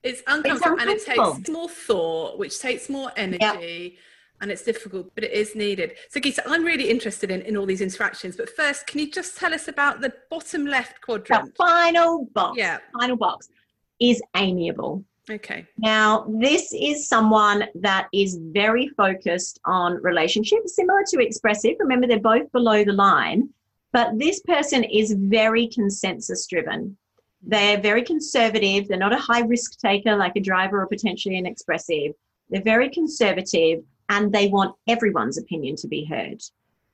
[0.03, 3.93] It's uncomfortable, it's uncomfortable, and it takes more thought, which takes more energy.
[3.93, 3.99] Yep
[4.43, 5.93] and it's difficult, but it is needed.
[6.09, 8.35] So, Geeta, I'm really interested in, in all these interactions.
[8.35, 11.45] But first, can you just tell us about the bottom left quadrant?
[11.45, 12.57] The final box.
[12.57, 12.79] Yeah.
[12.99, 13.47] Final box
[14.01, 15.05] is amiable.
[15.31, 15.65] Okay.
[15.77, 21.75] Now, this is someone that is very focused on relationships, similar to expressive.
[21.79, 23.49] Remember, they're both below the line,
[23.93, 26.97] but this person is very consensus driven.
[27.43, 28.87] They're very conservative.
[28.87, 32.13] They're not a high risk taker like a driver or potentially an expressive.
[32.49, 36.41] They're very conservative and they want everyone's opinion to be heard.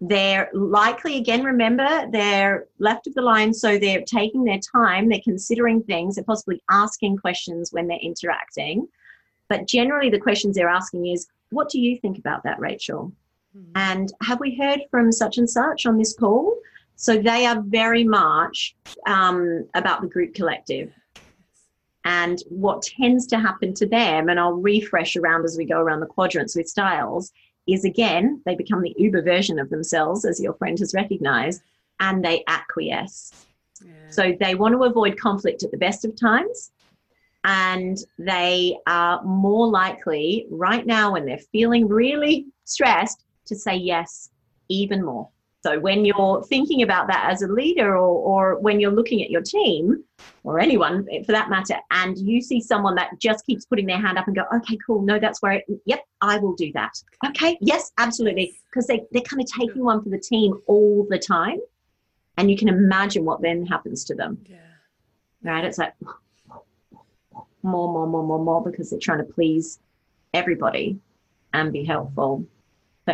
[0.01, 5.19] They're likely, again, remember, they're left of the line, so they're taking their time, they're
[5.23, 8.87] considering things, they're possibly asking questions when they're interacting.
[9.49, 13.11] But generally, the questions they're asking is, What do you think about that, Rachel?
[13.57, 13.71] Mm-hmm.
[13.75, 16.55] And have we heard from such and such on this call?
[17.01, 20.91] So they are very much um, about the group collective.
[22.03, 26.01] And what tends to happen to them, and I'll refresh around as we go around
[26.01, 27.31] the quadrants with styles,
[27.65, 31.61] is again, they become the uber version of themselves, as your friend has recognized,
[32.01, 33.31] and they acquiesce.
[33.81, 33.91] Yeah.
[34.09, 36.71] So they want to avoid conflict at the best of times.
[37.45, 44.31] And they are more likely right now when they're feeling really stressed to say yes
[44.67, 45.29] even more.
[45.61, 49.29] So when you're thinking about that as a leader or, or when you're looking at
[49.29, 50.03] your team
[50.43, 54.17] or anyone for that matter, and you see someone that just keeps putting their hand
[54.17, 56.93] up and go, okay, cool, no, that's where, yep, I will do that.
[57.27, 58.57] Okay, yes, absolutely.
[58.69, 61.57] Because they, they're kind of taking one for the team all the time.
[62.37, 64.37] And you can imagine what then happens to them.
[64.45, 64.57] Yeah.
[65.43, 65.65] Right?
[65.65, 65.93] It's like
[67.63, 69.79] more, more, more, more, more because they're trying to please
[70.33, 70.99] everybody
[71.51, 72.45] and be helpful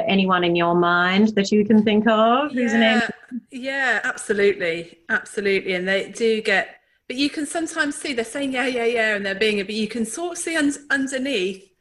[0.07, 4.99] anyone in your mind that you can think of who's yeah, an yeah absolutely.
[5.09, 5.73] Absolutely.
[5.73, 9.25] And they do get but you can sometimes see they're saying yeah yeah yeah and
[9.25, 11.71] they're being it, but you can sort of see un- underneath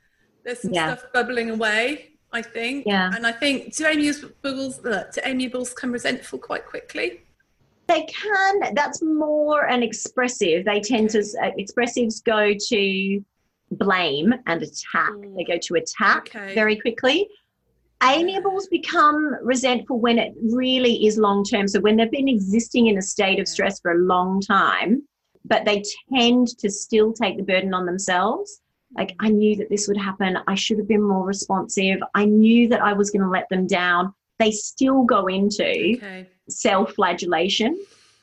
[0.44, 0.94] there's some yeah.
[0.94, 2.84] stuff bubbling away i think.
[2.86, 3.10] Yeah.
[3.14, 7.20] And i think do amiables uh, do amiables come resentful quite quickly?
[7.86, 8.74] They can.
[8.74, 10.64] That's more an expressive.
[10.64, 13.24] They tend to uh, expressives go to
[13.70, 15.12] blame and attack.
[15.12, 15.36] Mm.
[15.36, 16.54] they go to attack okay.
[16.54, 17.28] very quickly
[18.02, 21.66] Amiables become resentful when it really is long term.
[21.68, 25.02] So when they've been existing in a state of stress for a long time,
[25.44, 28.60] but they tend to still take the burden on themselves.
[28.96, 30.38] Like, I knew that this would happen.
[30.46, 31.98] I should have been more responsive.
[32.14, 34.14] I knew that I was going to let them down.
[34.38, 36.28] They still go into okay.
[36.48, 37.78] self flagellation.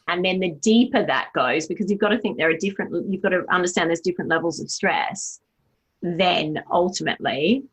[0.08, 3.22] And then the deeper that goes, because you've got to think there are different, you've
[3.22, 5.40] got to understand there's different levels of stress,
[6.02, 7.64] then ultimately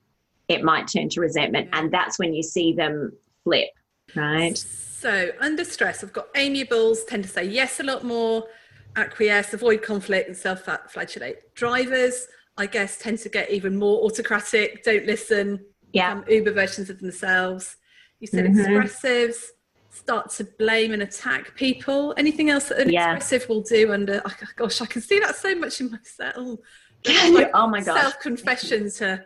[0.48, 1.68] it might turn to resentment.
[1.72, 3.12] And that's when you see them
[3.44, 3.70] flip,
[4.14, 4.56] right?
[4.56, 8.44] So, under stress, I've got amiables tend to say yes a lot more,
[8.96, 11.54] acquiesce, avoid conflict, and self flagellate.
[11.54, 16.12] Drivers, I guess, tend to get even more autocratic, don't listen, yeah.
[16.12, 17.76] Um, uber versions of themselves.
[18.20, 18.61] You said mm-hmm.
[18.61, 19.37] expressives
[19.90, 22.14] start to blame and attack people.
[22.16, 23.14] Anything else that an yeah.
[23.14, 26.58] expressive will do under, oh, gosh, I can see that so much in myself.
[27.06, 28.00] Like oh my gosh.
[28.00, 29.24] Self confession to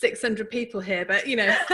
[0.00, 1.54] 600 people here, but you know.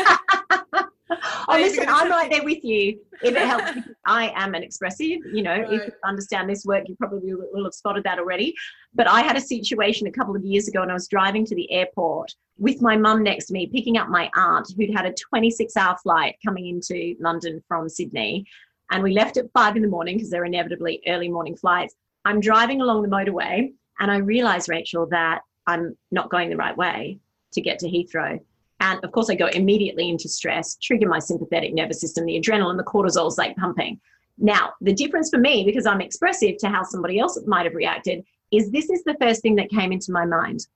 [1.49, 2.99] oh, listen, I'm right there with you.
[3.23, 5.21] If it helps, I am an expressive.
[5.33, 5.73] You know, right.
[5.73, 8.55] if you understand this work, you probably will have spotted that already.
[8.95, 11.55] But I had a situation a couple of years ago, and I was driving to
[11.55, 15.13] the airport with my mum next to me, picking up my aunt who'd had a
[15.13, 18.47] 26 hour flight coming into London from Sydney.
[18.91, 21.95] And we left at five in the morning because they're inevitably early morning flights.
[22.25, 26.77] I'm driving along the motorway, and I realize, Rachel, that I'm not going the right
[26.77, 27.19] way
[27.55, 28.41] to get to Heathrow.
[28.81, 32.77] And of course, I go immediately into stress, trigger my sympathetic nervous system, the adrenaline,
[32.77, 34.01] the cortisol's like pumping.
[34.37, 38.25] Now, the difference for me, because I'm expressive to how somebody else might have reacted,
[38.53, 40.67] is this is the first thing that came into my mind.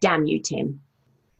[0.00, 0.80] Damn you, Tim.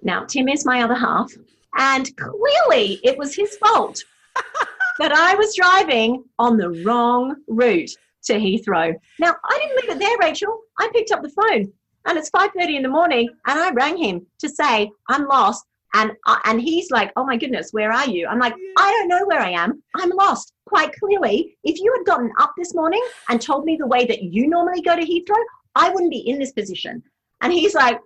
[0.02, 1.32] Now, Tim is my other half,
[1.78, 4.02] and clearly it was his fault
[4.98, 7.90] that I was driving on the wrong route
[8.24, 8.94] to Heathrow.
[9.18, 10.60] Now, I didn't leave it there, Rachel.
[10.78, 11.72] I picked up the phone
[12.06, 15.64] and it's 5.30 in the morning and I rang him to say, I'm lost.
[15.96, 18.26] And, uh, and he's like, oh my goodness, where are you?
[18.26, 19.80] I'm like, I don't know where I am.
[19.94, 20.52] I'm lost.
[20.66, 24.22] Quite clearly, if you had gotten up this morning and told me the way that
[24.22, 25.40] you normally go to Heathrow,
[25.76, 27.02] I wouldn't be in this position.
[27.42, 28.00] And he's like,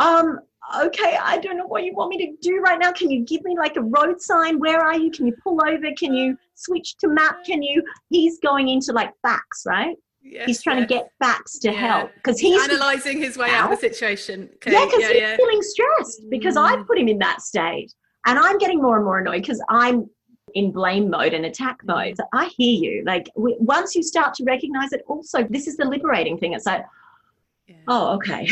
[0.00, 0.38] um,
[0.80, 2.92] okay, I don't know what you want me to do right now.
[2.92, 4.58] Can you give me like a road sign?
[4.60, 5.10] Where are you?
[5.10, 5.90] Can you pull over?
[5.96, 7.44] Can you switch to map?
[7.44, 7.82] Can you?
[8.10, 9.96] He's going into like facts, right?
[10.30, 10.88] Yes, he's trying yes.
[10.88, 11.78] to get facts to yeah.
[11.78, 14.50] help because he's analyzing his way out of the situation.
[14.56, 14.72] Okay.
[14.72, 15.36] Yeah, because yeah, he's yeah.
[15.36, 16.64] feeling stressed because mm.
[16.64, 17.92] I put him in that state,
[18.26, 20.08] and I'm getting more and more annoyed because I'm
[20.54, 21.94] in blame mode and attack mm.
[21.94, 22.16] mode.
[22.16, 23.04] So I hear you.
[23.06, 26.52] Like we, once you start to recognize it, also this is the liberating thing.
[26.52, 26.84] It's like,
[27.86, 28.46] oh, okay,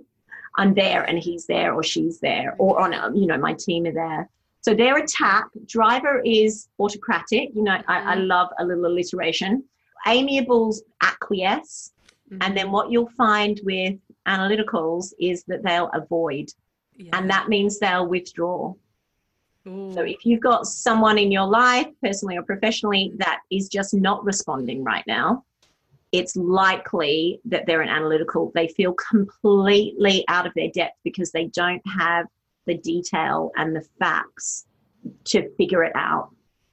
[0.56, 3.86] I'm there, and he's there, or she's there, or on a, you know my team
[3.86, 4.30] are there.
[4.60, 7.50] So their attack driver is autocratic.
[7.54, 8.26] You know, I, I mm.
[8.26, 9.64] love a little alliteration
[10.06, 11.92] amiables acquiesce.
[12.30, 12.38] Mm-hmm.
[12.42, 16.50] And then what you'll find with analyticals is that they'll avoid.
[16.96, 17.10] Yeah.
[17.12, 18.74] And that means they'll withdraw.
[19.68, 19.92] Ooh.
[19.92, 24.24] So if you've got someone in your life, personally or professionally, that is just not
[24.24, 25.44] responding right now,
[26.12, 28.52] it's likely that they're an analytical.
[28.54, 32.26] They feel completely out of their depth because they don't have
[32.66, 34.66] the detail and the facts
[35.24, 36.30] to figure it out.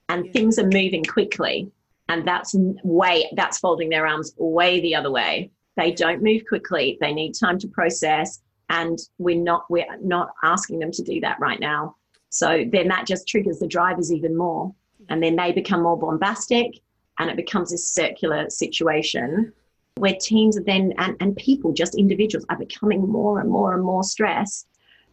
[0.09, 0.31] And yeah.
[0.31, 1.71] things are moving quickly
[2.09, 5.51] and that's way that's folding their arms way the other way.
[5.77, 6.97] They don't move quickly.
[7.01, 8.41] They need time to process.
[8.69, 11.95] And we're not we're not asking them to do that right now.
[12.29, 14.73] So then that just triggers the drivers even more.
[15.09, 16.79] And then they become more bombastic
[17.19, 19.53] and it becomes this circular situation
[19.95, 23.83] where teams are then, and, and people, just individuals, are becoming more and more and
[23.83, 24.67] more stressed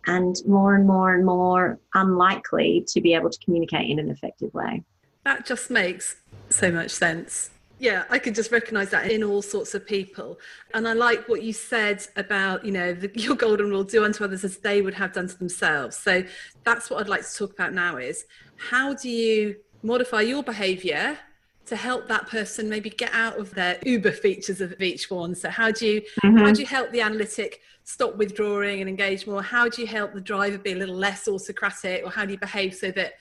[0.06, 4.52] and more and more and more unlikely to be able to communicate in an effective
[4.54, 4.82] way.
[5.30, 6.16] That just makes
[6.48, 7.50] so much sense.
[7.78, 10.40] Yeah, I could just recognize that in all sorts of people.
[10.74, 14.24] And I like what you said about, you know, the, your golden rule do unto
[14.24, 15.96] others as they would have done to themselves.
[15.96, 16.24] So
[16.64, 18.24] that's what I'd like to talk about now is
[18.56, 21.16] how do you modify your behavior
[21.66, 25.48] to help that person maybe get out of their uber features of each one so
[25.48, 26.38] how do you mm-hmm.
[26.38, 30.12] how do you help the analytic stop withdrawing and engage more how do you help
[30.12, 33.12] the driver be a little less autocratic or how do you behave so that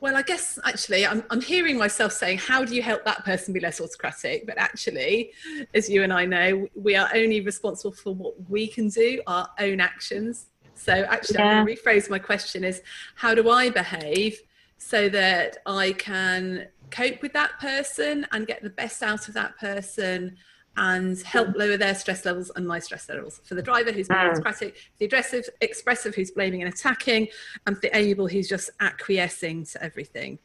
[0.00, 3.54] well, I guess actually, I'm, I'm hearing myself saying, How do you help that person
[3.54, 4.46] be less autocratic?
[4.46, 5.32] But actually,
[5.74, 9.48] as you and I know, we are only responsible for what we can do, our
[9.58, 10.46] own actions.
[10.74, 11.60] So, actually, yeah.
[11.60, 12.82] I'm going to rephrase my question is,
[13.14, 14.38] How do I behave
[14.78, 19.56] so that I can cope with that person and get the best out of that
[19.58, 20.36] person?
[20.78, 23.40] And help lower their stress levels and my stress levels.
[23.44, 24.30] For the driver who's being mm.
[24.30, 27.28] autocratic, the aggressive, expressive who's blaming and attacking,
[27.66, 30.38] and the amiable who's just acquiescing to everything.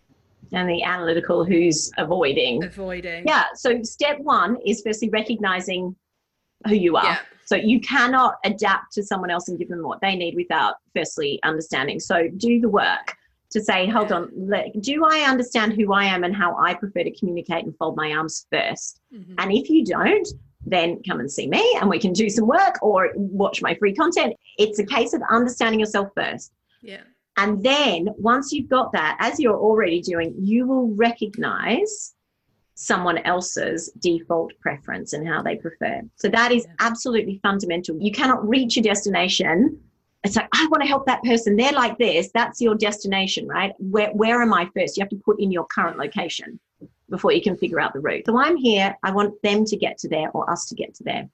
[0.53, 2.63] And the analytical who's avoiding.
[2.63, 3.27] Avoiding.
[3.27, 3.45] Yeah.
[3.55, 5.95] So step one is firstly recognizing
[6.67, 7.03] who you are.
[7.03, 7.19] Yeah.
[7.45, 11.39] So you cannot adapt to someone else and give them what they need without firstly
[11.43, 11.99] understanding.
[11.99, 13.15] So do the work
[13.51, 14.29] to say, hold on,
[14.79, 18.11] do I understand who I am and how I prefer to communicate and fold my
[18.11, 19.33] arms 1st mm-hmm.
[19.37, 20.27] And if you don't,
[20.65, 23.93] then come and see me and we can do some work or watch my free
[23.93, 24.35] content.
[24.57, 26.53] It's a case of understanding yourself first.
[26.81, 27.01] Yeah.
[27.37, 32.13] And then once you've got that, as you're already doing, you will recognize
[32.75, 36.01] someone else's default preference and how they prefer.
[36.15, 37.97] So that is absolutely fundamental.
[37.99, 39.79] You cannot reach your destination
[40.23, 41.55] it's like i want to help that person.
[41.55, 43.73] They're like this that's your destination right?
[43.79, 44.97] Where, where am i first?
[44.97, 46.59] You have to put in your current location
[47.09, 48.25] before you can figure out the route.
[48.25, 51.03] So i'm here i want them to get to there or us to get to
[51.03, 51.29] there.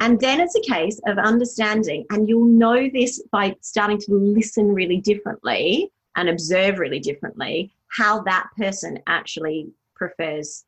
[0.00, 4.72] And then it's a case of understanding and you'll know this by starting to listen
[4.72, 10.64] really differently and observe really differently how that person actually prefers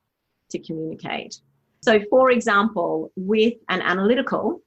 [0.49, 1.41] to communicate.
[1.83, 4.63] So for example with an analytical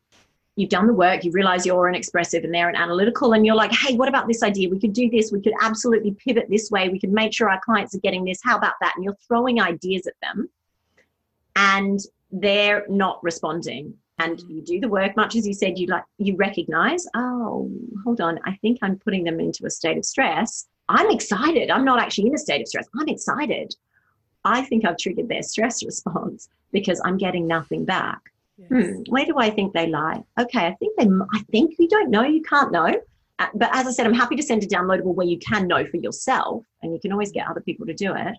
[0.55, 3.55] you've done the work, you realize you're an expressive and they're an analytical, and you're
[3.55, 4.69] like, hey, what about this idea?
[4.69, 5.31] We could do this.
[5.31, 6.89] We could absolutely pivot this way.
[6.89, 8.39] We could make sure our clients are getting this.
[8.43, 8.93] How about that?
[8.95, 10.49] And you're throwing ideas at them
[11.55, 11.99] and
[12.31, 13.95] they're not responding.
[14.19, 17.71] And you do the work, much as you said, you like you recognize, oh,
[18.03, 20.67] hold on, I think I'm putting them into a state of stress.
[20.87, 21.71] I'm excited.
[21.71, 22.87] I'm not actually in a state of stress.
[22.99, 23.75] I'm excited.
[24.45, 28.32] I think I've triggered their stress response because I'm getting nothing back.
[28.67, 30.21] Hmm, where do I think they lie?
[30.39, 31.07] Okay, I think they.
[31.33, 32.23] I think you don't know.
[32.23, 32.93] You can't know.
[33.39, 35.85] Uh, but as I said, I'm happy to send a downloadable where you can know
[35.85, 38.37] for yourself, and you can always get other people to do it.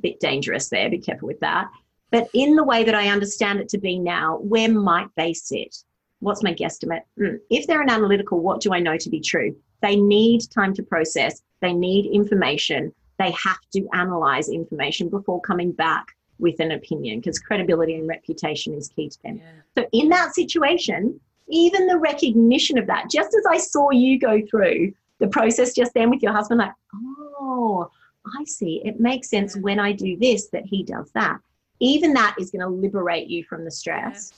[0.00, 0.88] Bit dangerous there.
[0.88, 1.68] Be careful with that.
[2.10, 5.76] But in the way that I understand it to be now, where might they sit?
[6.20, 7.02] What's my guesstimate?
[7.18, 7.36] Hmm.
[7.50, 9.54] If they're an analytical, what do I know to be true?
[9.82, 11.42] They need time to process.
[11.60, 12.92] They need information.
[13.18, 16.06] They have to analyze information before coming back
[16.40, 19.36] with an opinion because credibility and reputation is key to them.
[19.36, 19.82] Yeah.
[19.82, 24.40] So, in that situation, even the recognition of that, just as I saw you go
[24.48, 27.90] through the process just then with your husband, like, oh,
[28.38, 28.82] I see.
[28.84, 29.62] It makes sense yeah.
[29.62, 31.38] when I do this that he does that.
[31.80, 34.32] Even that is going to liberate you from the stress.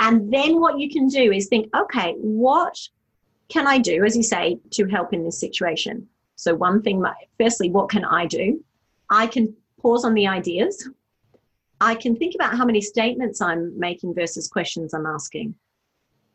[0.00, 0.08] Yeah.
[0.08, 2.78] And then what you can do is think, okay, what
[3.48, 6.08] can I do, as you say, to help in this situation?
[6.36, 7.04] So, one thing,
[7.38, 8.64] firstly, what can I do?
[9.10, 10.88] I can pause on the ideas
[11.80, 15.54] I can think about how many statements I'm making versus questions I'm asking.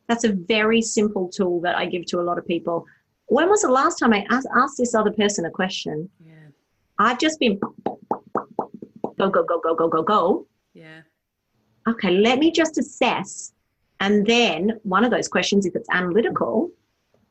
[0.08, 2.84] That's a very simple tool that I give to a lot of people.
[3.26, 6.08] When was the last time I asked, asked this other person a question?
[6.24, 6.32] Yeah.
[6.98, 7.58] I've just been
[9.18, 10.46] go, go, go, go, go, go, go.
[10.74, 11.00] Yeah.
[11.88, 13.52] Okay, let me just assess.
[14.00, 16.70] And then one of those questions, if it's analytical,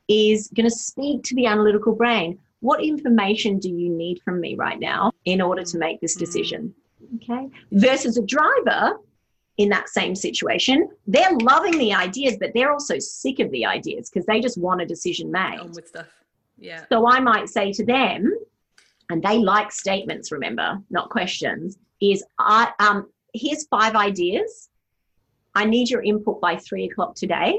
[0.07, 2.39] is going to speak to the analytical brain.
[2.59, 6.25] What information do you need from me right now in order to make this mm-hmm.
[6.25, 6.75] decision?
[7.15, 7.49] Okay.
[7.71, 8.99] Versus a driver
[9.57, 14.09] in that same situation, they're loving the ideas, but they're also sick of the ideas
[14.09, 15.59] because they just want a decision made.
[15.59, 16.07] On with stuff.
[16.57, 16.85] Yeah.
[16.91, 18.33] So I might say to them,
[19.09, 24.69] and they like statements, remember, not questions, is I um here's five ideas.
[25.53, 27.57] I need your input by three o'clock today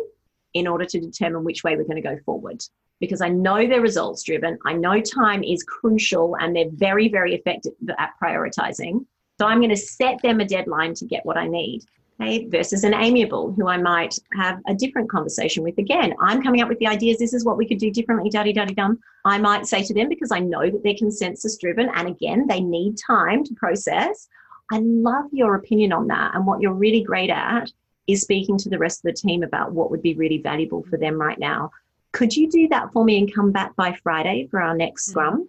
[0.55, 2.63] in order to determine which way we're going to go forward.
[3.01, 4.59] Because I know they're results driven.
[4.65, 9.05] I know time is crucial and they're very, very effective at prioritizing.
[9.39, 11.83] So I'm going to set them a deadline to get what I need.
[12.19, 15.77] Okay, versus an amiable who I might have a different conversation with.
[15.77, 17.19] Again, I'm coming up with the ideas.
[17.19, 18.99] This is what we could do differently, daddy, daddy, dum.
[19.27, 22.61] I might say to them because I know that they're consensus driven and again, they
[22.61, 24.29] need time to process.
[24.73, 26.35] I love your opinion on that.
[26.35, 27.71] And what you're really great at
[28.07, 30.97] is speaking to the rest of the team about what would be really valuable for
[30.97, 31.71] them right now.
[32.13, 35.11] Could you do that for me and come back by Friday for our next mm-hmm.
[35.11, 35.49] scrum?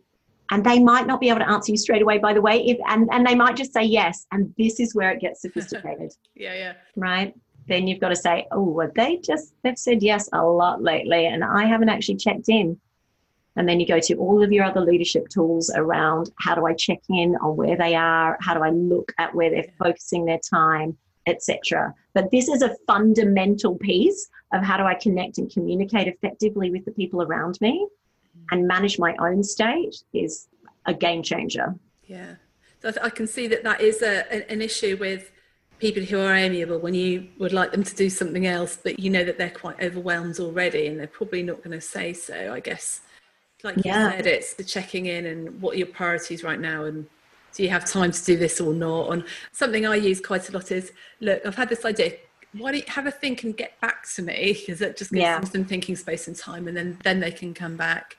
[0.52, 2.78] And they might not be able to answer you straight away by the way if
[2.88, 6.12] and, and they might just say yes and this is where it gets sophisticated.
[6.36, 6.74] Yeah yeah.
[6.96, 7.34] Right?
[7.68, 11.26] Then you've got to say oh well they just they've said yes a lot lately
[11.26, 12.80] and i haven't actually checked in.
[13.56, 16.74] And then you go to all of your other leadership tools around how do i
[16.74, 18.38] check in on where they are?
[18.42, 20.98] How do i look at where they're focusing their time?
[21.26, 26.72] Etc but this is a fundamental piece of how do i connect and communicate effectively
[26.72, 27.88] with the people around me
[28.52, 30.48] and manage my own state is
[30.86, 31.76] a game changer.
[32.06, 32.36] Yeah.
[32.82, 35.32] So I can see that that is a, an issue with
[35.80, 39.10] people who are amiable when you would like them to do something else, but you
[39.10, 42.54] know that they're quite overwhelmed already and they're probably not going to say so.
[42.54, 43.02] I guess,
[43.64, 44.06] like yeah.
[44.06, 47.08] you said, it's the checking in and what are your priorities right now and
[47.54, 49.12] do you have time to do this or not?
[49.12, 52.14] And something I use quite a lot is look, I've had this idea.
[52.54, 54.54] Why don't you have a think and get back to me?
[54.54, 55.40] Because it just gives yeah.
[55.40, 58.18] them some thinking space and time, and then then they can come back.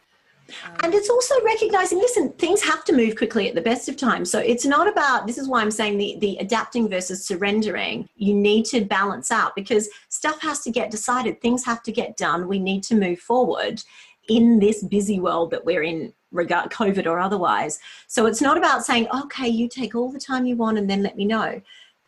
[0.83, 4.31] And it's also recognizing, listen, things have to move quickly at the best of times.
[4.31, 8.09] So it's not about, this is why I'm saying the, the adapting versus surrendering.
[8.17, 12.17] You need to balance out because stuff has to get decided, things have to get
[12.17, 12.49] done.
[12.49, 13.83] We need to move forward
[14.29, 17.79] in this busy world that we're in, regard COVID or otherwise.
[18.07, 21.03] So it's not about saying, okay, you take all the time you want and then
[21.03, 21.61] let me know.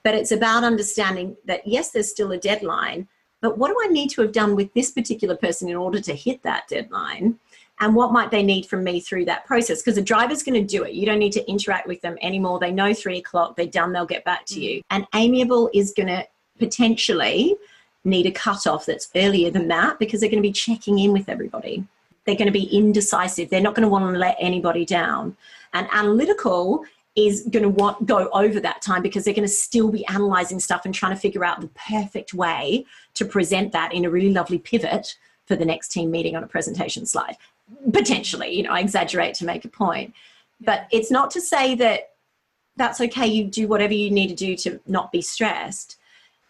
[0.02, 3.08] But it's about understanding that, yes, there's still a deadline,
[3.40, 6.14] but what do I need to have done with this particular person in order to
[6.14, 7.38] hit that deadline?
[7.80, 10.66] And what might they need from me through that process because the driver's going to
[10.66, 10.92] do it.
[10.92, 12.58] You don't need to interact with them anymore.
[12.58, 14.62] They know three o'clock they're done they'll get back to mm.
[14.62, 14.82] you.
[14.90, 16.26] And amiable is going to
[16.58, 17.56] potentially
[18.04, 21.28] need a cutoff that's earlier than that because they're going to be checking in with
[21.28, 21.84] everybody.
[22.26, 23.48] They're going to be indecisive.
[23.48, 25.36] They're not going to want to let anybody down.
[25.72, 26.84] And analytical
[27.16, 30.60] is going to want go over that time because they're going to still be analyzing
[30.60, 34.32] stuff and trying to figure out the perfect way to present that in a really
[34.32, 35.16] lovely pivot
[35.46, 37.36] for the next team meeting on a presentation slide
[37.92, 40.12] potentially you know i exaggerate to make a point
[40.60, 42.10] but it's not to say that
[42.80, 45.96] that's okay you do whatever you need to do to not be stressed.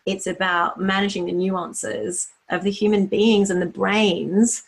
[0.07, 4.63] It's about managing the nuances of the human beings and the brains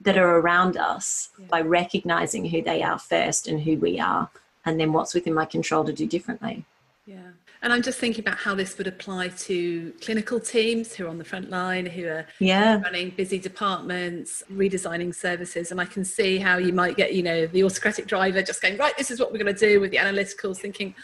[0.00, 1.46] that are around us yeah.
[1.48, 4.30] by recognizing who they are first and who we are
[4.64, 6.64] and then what's within my control to do differently.
[7.06, 7.30] Yeah
[7.62, 11.18] and I'm just thinking about how this would apply to clinical teams who are on
[11.18, 12.80] the front line, who are yeah.
[12.80, 15.70] running busy departments, redesigning services.
[15.70, 18.78] And I can see how you might get, you know, the autocratic driver just going,
[18.78, 20.94] right, this is what we're going to do with the analyticals, thinking,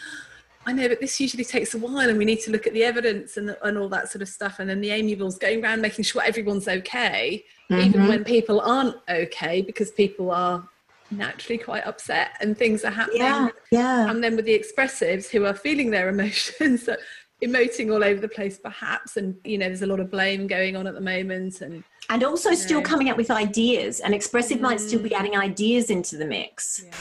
[0.64, 2.84] I know, but this usually takes a while and we need to look at the
[2.84, 4.58] evidence and, and all that sort of stuff.
[4.58, 7.82] And then the amiables going around making sure everyone's okay, mm-hmm.
[7.82, 10.66] even when people aren't okay, because people are
[11.10, 13.22] naturally quite upset and things are happening.
[13.22, 14.10] Yeah, yeah.
[14.10, 16.88] And then with the expressives who are feeling their emotions,
[17.44, 20.76] emoting all over the place perhaps, and you know, there's a lot of blame going
[20.76, 22.86] on at the moment and and also still know.
[22.86, 24.62] coming up with ideas and expressive mm.
[24.62, 26.82] might still be adding ideas into the mix.
[26.84, 26.92] Yeah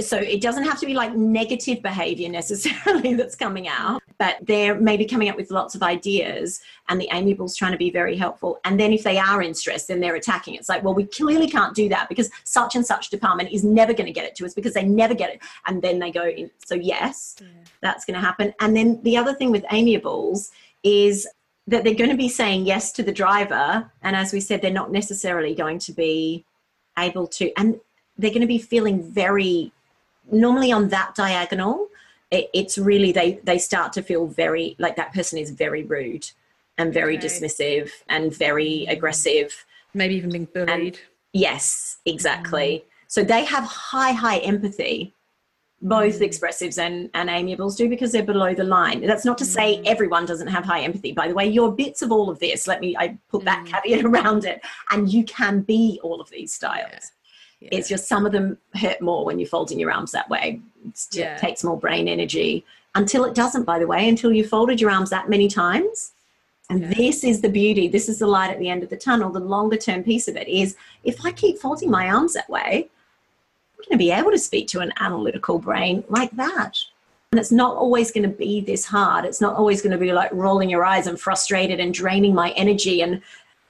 [0.00, 4.76] so it doesn't have to be like negative behavior necessarily that's coming out but they're
[4.76, 8.60] maybe coming up with lots of ideas and the amiable's trying to be very helpful.
[8.64, 10.54] And then if they are in stress then they're attacking.
[10.54, 13.92] It's like well we clearly can't do that because such and such department is never
[13.92, 15.40] going to get it to us because they never get it.
[15.66, 16.52] And then they go in.
[16.64, 17.48] So yes yeah.
[17.80, 18.54] that's going to happen.
[18.60, 20.52] And then the other thing with amiables
[20.84, 21.26] is
[21.66, 23.90] that they're going to be saying yes to the driver.
[24.02, 26.44] And as we said they're not necessarily going to be
[26.96, 27.50] able to.
[27.56, 27.80] And
[28.18, 29.72] they're going to be feeling very
[30.30, 31.88] normally on that diagonal
[32.32, 36.28] it, it's really they they start to feel very like that person is very rude
[36.78, 37.26] and very okay.
[37.26, 39.64] dismissive and very aggressive
[39.94, 41.00] maybe even being bullied and
[41.32, 42.90] yes exactly mm.
[43.06, 45.14] so they have high high empathy
[45.82, 46.28] both mm.
[46.28, 49.04] expressives and, and amiables do because they're below the line.
[49.04, 49.86] That's not to say mm.
[49.86, 51.10] everyone doesn't have high empathy.
[51.12, 52.68] By the way, you're bits of all of this.
[52.68, 53.72] Let me I put that mm.
[53.72, 54.60] caveat around it.
[54.90, 56.88] And you can be all of these styles.
[56.92, 56.98] Yeah.
[57.62, 57.68] Yeah.
[57.72, 60.60] It's just some of them hurt more when you're folding your arms that way.
[60.84, 61.36] It yeah.
[61.36, 62.64] takes more brain energy
[62.96, 66.12] until it doesn't, by the way, until you've folded your arms that many times.
[66.70, 66.94] And yeah.
[66.94, 67.86] this is the beauty.
[67.86, 69.30] This is the light at the end of the tunnel.
[69.30, 72.88] The longer term piece of it is if I keep folding my arms that way,
[73.78, 76.78] I'm going to be able to speak to an analytical brain like that.
[77.30, 79.24] And it's not always going to be this hard.
[79.24, 82.50] It's not always going to be like rolling your eyes and frustrated and draining my
[82.50, 83.22] energy and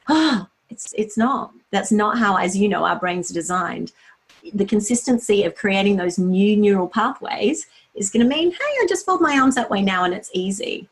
[0.09, 1.53] ah, oh, it's it's not.
[1.71, 3.93] That's not how, as you know, our brains are designed.
[4.55, 9.07] The consistency of creating those new neural pathways is going to mean, hey, I just
[9.07, 10.89] fold my arms that way now and it's easy.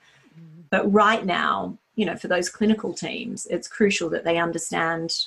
[0.71, 5.27] But right now, you know, for those clinical teams, it's crucial that they understand,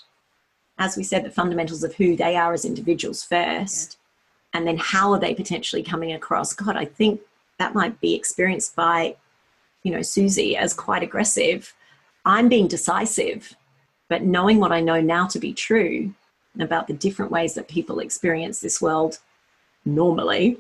[0.77, 4.57] as we said, the fundamentals of who they are as individuals first, yeah.
[4.57, 6.53] and then how are they potentially coming across.
[6.53, 7.21] God, I think
[7.59, 9.15] that might be experienced by,
[9.83, 11.73] you know, Susie as quite aggressive.
[12.25, 13.53] I'm being decisive,
[14.09, 16.13] but knowing what I know now to be true
[16.59, 19.19] about the different ways that people experience this world
[19.85, 20.57] normally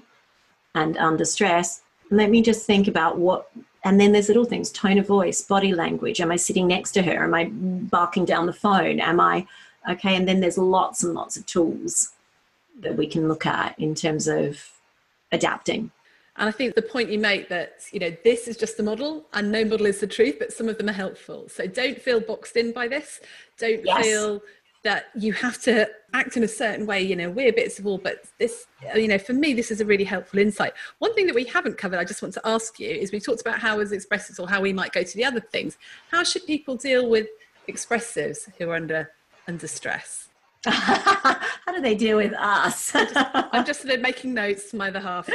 [0.75, 3.49] and under stress, let me just think about what
[3.85, 6.21] and then there's little things tone of voice body language.
[6.21, 7.23] Am i sitting next to her?
[7.23, 8.99] Am i barking down the phone?
[8.99, 9.45] Am i
[9.89, 10.15] okay?
[10.15, 12.11] And then there's lots and lots of tools
[12.79, 14.71] that we can look at in terms of
[15.31, 15.91] adapting
[16.35, 19.27] and I think the point you make that, you know, this is just the model
[19.33, 21.47] and no model is the truth, but some of them are helpful.
[21.47, 23.21] So don't feel boxed in by this.
[23.59, 24.03] Don't yes.
[24.03, 24.41] feel
[24.83, 27.97] that you have to act in a certain way you know we're bits of all
[27.97, 31.33] but this you know for me this is a really helpful insight one thing that
[31.33, 33.91] we haven't covered i just want to ask you is we talked about how as
[33.91, 35.77] expressives or how we might go to the other things
[36.11, 37.27] how should people deal with
[37.67, 39.09] expressives who are under
[39.47, 40.27] under stress
[40.65, 42.95] how do they deal with us?
[42.95, 45.25] I'm just, I'm just making notes for my other half.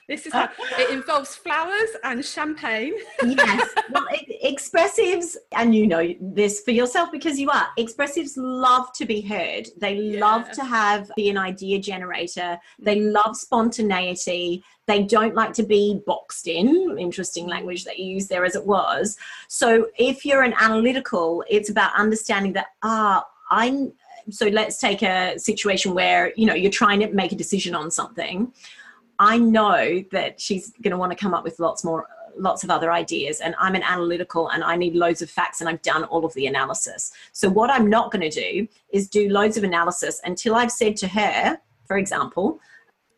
[0.08, 0.48] this is how,
[0.78, 2.94] it involves flowers and champagne.
[3.24, 7.68] yes, well, it, expressives, and you know this for yourself because you are.
[7.78, 9.68] Expressives love to be heard.
[9.76, 10.20] They yeah.
[10.20, 12.58] love to have be an idea generator.
[12.78, 13.12] They mm.
[13.12, 14.64] love spontaneity.
[14.86, 16.96] They don't like to be boxed in.
[16.98, 19.18] Interesting language that you use there, as it was.
[19.48, 23.92] So if you're an analytical, it's about understanding that ah I'm
[24.30, 27.90] so let's take a situation where you know you're trying to make a decision on
[27.90, 28.52] something.
[29.18, 32.70] I know that she's going to want to come up with lots more lots of
[32.70, 36.04] other ideas and i'm an analytical and i need loads of facts and i've done
[36.04, 37.10] all of the analysis.
[37.32, 40.96] So what i'm not going to do is do loads of analysis until i've said
[40.98, 42.60] to her for example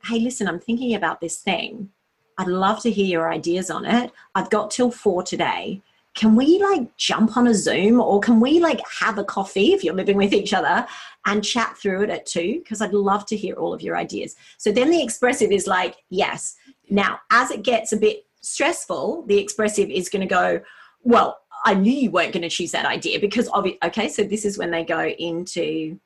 [0.04, 1.90] hey listen i'm thinking about this thing.
[2.38, 4.10] I'd love to hear your ideas on it.
[4.34, 5.82] I've got till four today
[6.14, 9.84] can we like jump on a Zoom or can we like have a coffee if
[9.84, 10.86] you're living with each other
[11.26, 12.58] and chat through it at two?
[12.58, 14.34] Because I'd love to hear all of your ideas.
[14.58, 16.56] So then the expressive is like, yes.
[16.88, 20.60] Now, as it gets a bit stressful, the expressive is going to go,
[21.02, 23.78] well, I knew you weren't going to choose that idea because it.
[23.84, 26.00] Okay, so this is when they go into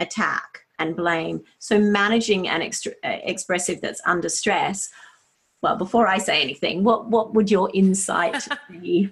[0.00, 1.42] attack and blame.
[1.58, 4.90] So managing an extra, uh, expressive that's under stress
[5.62, 9.10] well before i say anything what what would your insight be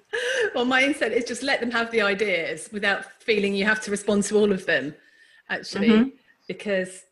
[0.55, 3.90] well my insight is just let them have the ideas without feeling you have to
[3.90, 4.94] respond to all of them
[5.49, 6.09] actually mm-hmm.
[6.49, 7.05] because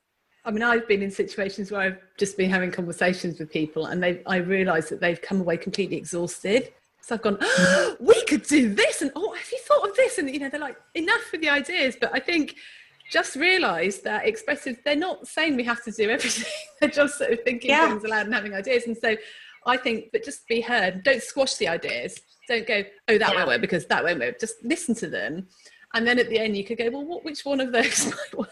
[0.45, 4.03] i mean i've been in situations where i've just been having conversations with people and
[4.03, 8.45] they i realized that they've come away completely exhausted so I've gone, oh, we could
[8.45, 10.17] do this, and oh, have you thought of this?
[10.17, 11.99] And you know, they're like, enough with the ideas.
[12.01, 12.57] But I think
[13.11, 16.51] just realize that expressive they're not saying we have to do everything.
[16.81, 17.89] They're just sort of thinking yeah.
[17.89, 18.87] things aloud and having ideas.
[18.87, 19.17] And so
[19.67, 21.03] i think but just be heard.
[21.03, 22.19] Don't squash the ideas.
[22.49, 23.37] Don't go oh that yeah.
[23.37, 24.41] won't work because that won't work.
[24.41, 25.47] Just listen to them.
[25.95, 28.39] And then at the end you could go well what, which one of those might
[28.39, 28.49] work?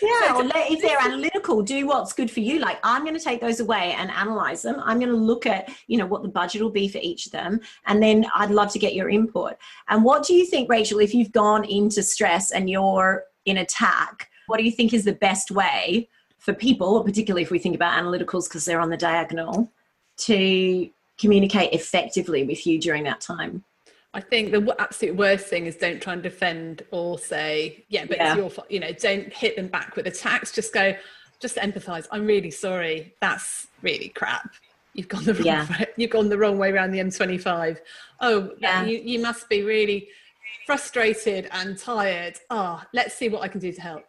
[0.00, 2.58] Yeah so or if they're analytical do what's good for you.
[2.58, 4.80] Like i'm going to take those away and analyze them.
[4.84, 7.32] I'm going to look at you know what the budget will be for each of
[7.32, 7.60] them.
[7.86, 9.54] And then i'd love to get your input.
[9.88, 14.30] And what do you think rachel if you've gone into stress and you're in attack,
[14.46, 18.02] what do you think is the best way for people, particularly if we think about
[18.02, 19.70] analyticals because they're on the diagonal,
[20.18, 23.64] to communicate effectively with you during that time?
[24.14, 28.18] I think the absolute worst thing is don't try and defend or say, yeah, but
[28.18, 28.32] yeah.
[28.32, 28.70] it's your fault.
[28.70, 30.52] You know, don't hit them back with attacks.
[30.52, 30.94] Just go,
[31.40, 32.06] just empathize.
[32.10, 33.14] I'm really sorry.
[33.20, 34.50] That's really crap.
[34.92, 35.66] You've gone the wrong yeah.
[35.78, 35.86] way.
[35.96, 37.78] You've gone the wrong way around the M25.
[38.20, 38.84] Oh, yeah.
[38.84, 40.08] you, you must be really
[40.66, 42.38] frustrated and tired.
[42.50, 44.04] Ah, oh, let's see what I can do to help.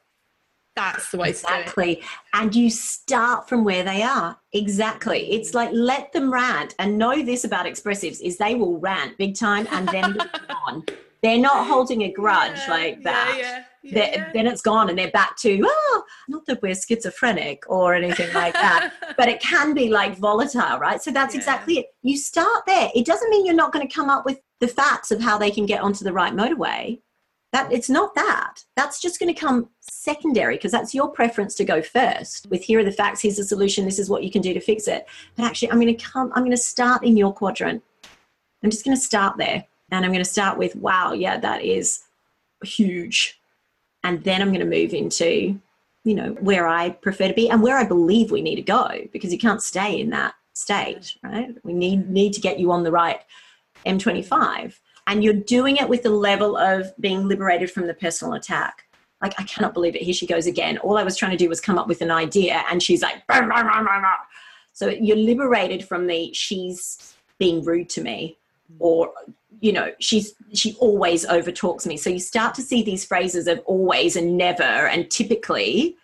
[0.75, 2.01] That's the way exactly.
[2.33, 4.37] And you start from where they are.
[4.53, 5.31] Exactly.
[5.31, 9.35] It's like let them rant and know this about expressives is they will rant big
[9.35, 10.17] time and then
[10.67, 10.83] on.
[11.21, 13.35] They're not holding a grudge yeah, like that.
[13.37, 17.63] Yeah, yeah, yeah, Then it's gone and they're back to, oh, not that we're schizophrenic
[17.67, 21.01] or anything like that, but it can be like volatile, right?
[21.01, 21.87] So that's exactly it.
[22.01, 22.89] You start there.
[22.95, 25.51] It doesn't mean you're not going to come up with the facts of how they
[25.51, 27.01] can get onto the right motorway.
[27.51, 28.63] That it's not that.
[28.77, 32.79] That's just going to come secondary because that's your preference to go first with here
[32.79, 35.05] are the facts here's the solution this is what you can do to fix it.
[35.35, 37.83] But actually i'm going to come i'm going to start in your quadrant.
[38.63, 39.65] I'm just going to start there.
[39.91, 42.05] And i'm going to start with wow yeah that is
[42.63, 43.39] huge
[44.03, 45.59] and then i'm going to move into
[46.03, 48.89] you know where i prefer to be and where i believe we need to go
[49.11, 52.83] because you can't stay in that state right we need need to get you on
[52.83, 53.21] the right
[53.85, 54.79] M25.
[55.07, 58.85] And you're doing it with the level of being liberated from the personal attack.
[59.21, 60.01] Like, I cannot believe it.
[60.01, 60.77] Here she goes again.
[60.79, 63.25] All I was trying to do was come up with an idea, and she's like,
[63.27, 64.15] bah, bah, bah,
[64.73, 68.37] so you're liberated from the she's being rude to me
[68.79, 69.13] or
[69.63, 71.95] you know she's she always overtalks me.
[71.95, 75.95] So you start to see these phrases of always and never and typically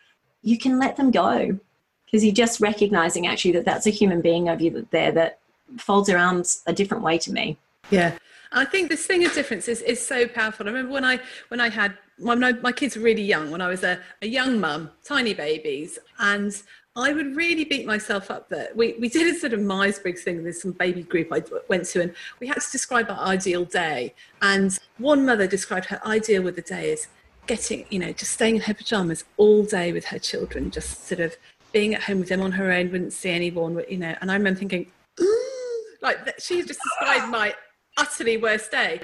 [0.41, 1.59] you can let them go.
[2.05, 5.39] Because you're just recognizing actually that that's a human being over you there that
[5.77, 7.57] folds around a different way to me.
[7.91, 8.17] Yeah.
[8.51, 10.65] I think this thing of difference is, is so powerful.
[10.65, 13.67] I remember when I when I had my, my kids were really young, when I
[13.67, 16.51] was a, a young mum, tiny babies, and
[16.99, 20.43] I would really beat myself up that we, we did a sort of Myers-Briggs thing.
[20.43, 24.13] There's some baby group I went to, and we had to describe our ideal day.
[24.41, 27.07] And one mother described her ideal with the day as
[27.47, 31.21] getting, you know, just staying in her pajamas all day with her children, just sort
[31.21, 31.35] of
[31.71, 34.15] being at home with them on her own, wouldn't see anyone, you know.
[34.21, 34.91] And I remember thinking,
[36.01, 37.53] like she just described my
[37.97, 39.01] utterly worst day.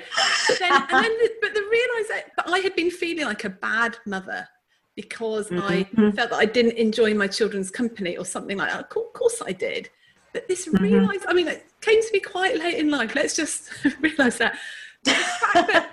[0.48, 3.50] But then, and then the, but the realization, but I had been feeling like a
[3.50, 4.48] bad mother
[4.96, 5.68] because mm-hmm.
[5.68, 8.82] I felt that I didn't enjoy my children's company or something like that.
[8.82, 9.89] Of course I did.
[10.34, 10.84] But this mm-hmm.
[10.84, 13.16] realized, I mean, it came to me quite late in life.
[13.16, 13.70] Let's just
[14.02, 14.58] realize that.
[15.04, 15.91] the fact that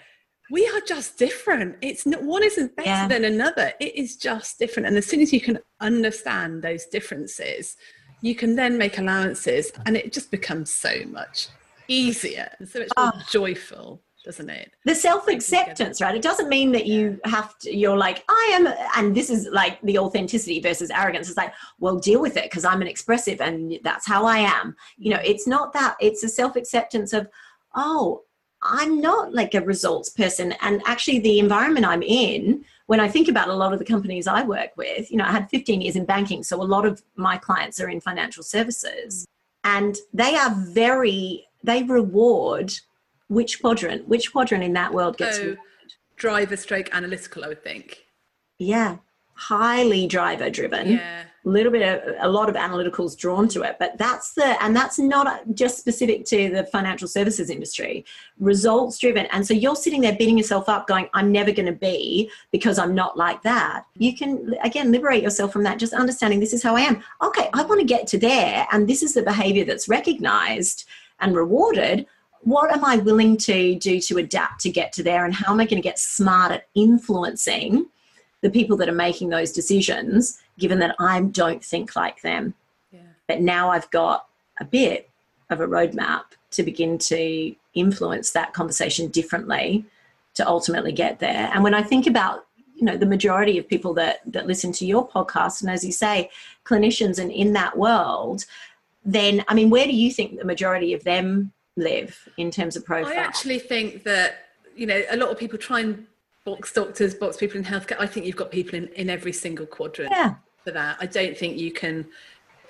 [0.50, 1.76] we are just different.
[1.80, 3.08] It's not, one isn't better yeah.
[3.08, 3.72] than another.
[3.80, 4.86] It is just different.
[4.86, 7.76] And as soon as you can understand those differences,
[8.20, 11.48] you can then make allowances and it just becomes so much
[11.88, 13.22] easier and so much more oh.
[13.30, 14.72] joyful doesn't it?
[14.84, 16.14] The self-acceptance right?
[16.14, 19.80] It doesn't mean that you have to you're like i am and this is like
[19.82, 21.28] the authenticity versus arrogance.
[21.28, 24.76] It's like well deal with it because i'm an expressive and that's how i am.
[24.96, 27.28] You know it's not that it's a self-acceptance of
[27.74, 28.22] oh
[28.62, 30.52] i'm not like a results person.
[30.60, 34.26] And actually the environment i'm in when i think about a lot of the companies
[34.26, 37.02] i work with you know i had 15 years in banking so a lot of
[37.16, 39.24] my clients are in financial services.
[39.24, 39.26] Mm.
[39.64, 42.72] And they are very they reward
[43.32, 44.08] which quadrant?
[44.08, 45.56] Which quadrant in that world gets so,
[46.16, 47.44] driver stroke analytical?
[47.44, 48.06] I would think.
[48.58, 48.98] Yeah,
[49.34, 50.92] highly driver driven.
[50.92, 51.24] Yeah.
[51.44, 54.76] A little bit of a lot of analyticals drawn to it, but that's the and
[54.76, 58.04] that's not just specific to the financial services industry.
[58.38, 61.72] Results driven, and so you're sitting there beating yourself up, going, "I'm never going to
[61.72, 66.38] be because I'm not like that." You can again liberate yourself from that, just understanding
[66.38, 67.02] this is how I am.
[67.20, 70.84] Okay, I want to get to there, and this is the behavior that's recognized
[71.18, 72.06] and rewarded,
[72.42, 75.24] what am I willing to do to adapt to get to there?
[75.24, 77.86] And how am I going to get smart at influencing
[78.40, 82.54] the people that are making those decisions, given that I don't think like them?
[82.90, 83.00] Yeah.
[83.28, 84.26] But now I've got
[84.60, 85.08] a bit
[85.50, 86.22] of a roadmap
[86.52, 89.84] to begin to influence that conversation differently
[90.34, 91.50] to ultimately get there.
[91.52, 94.86] And when I think about you know the majority of people that that listen to
[94.86, 96.28] your podcast and as you say
[96.64, 98.44] clinicians and in that world
[99.04, 102.84] then I mean, where do you think the majority of them live in terms of
[102.84, 103.12] profile?
[103.12, 106.06] I actually think that you know a lot of people try and
[106.44, 107.96] box doctors, box people in healthcare.
[107.98, 110.34] I think you've got people in in every single quadrant yeah.
[110.64, 110.96] for that.
[111.00, 112.06] I don't think you can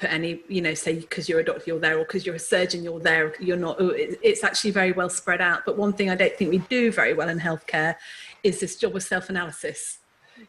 [0.03, 2.39] put any you know say because you're a doctor you're there or because you're a
[2.39, 6.11] surgeon you're there you're not oh, it's actually very well spread out but one thing
[6.11, 7.95] i don't think we do very well in healthcare
[8.43, 9.99] is this job of self-analysis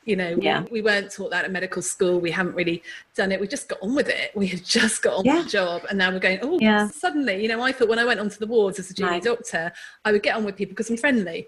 [0.06, 0.62] you know yeah.
[0.64, 2.82] we, we, weren't taught that at medical school we haven't really
[3.16, 5.36] done it we just got on with it we had just got on yeah.
[5.36, 6.88] with the job and now we're going oh yeah.
[6.90, 9.24] suddenly you know i thought when i went onto the wards as a junior right.
[9.24, 9.72] doctor
[10.06, 11.48] i would get on with people because i'm friendly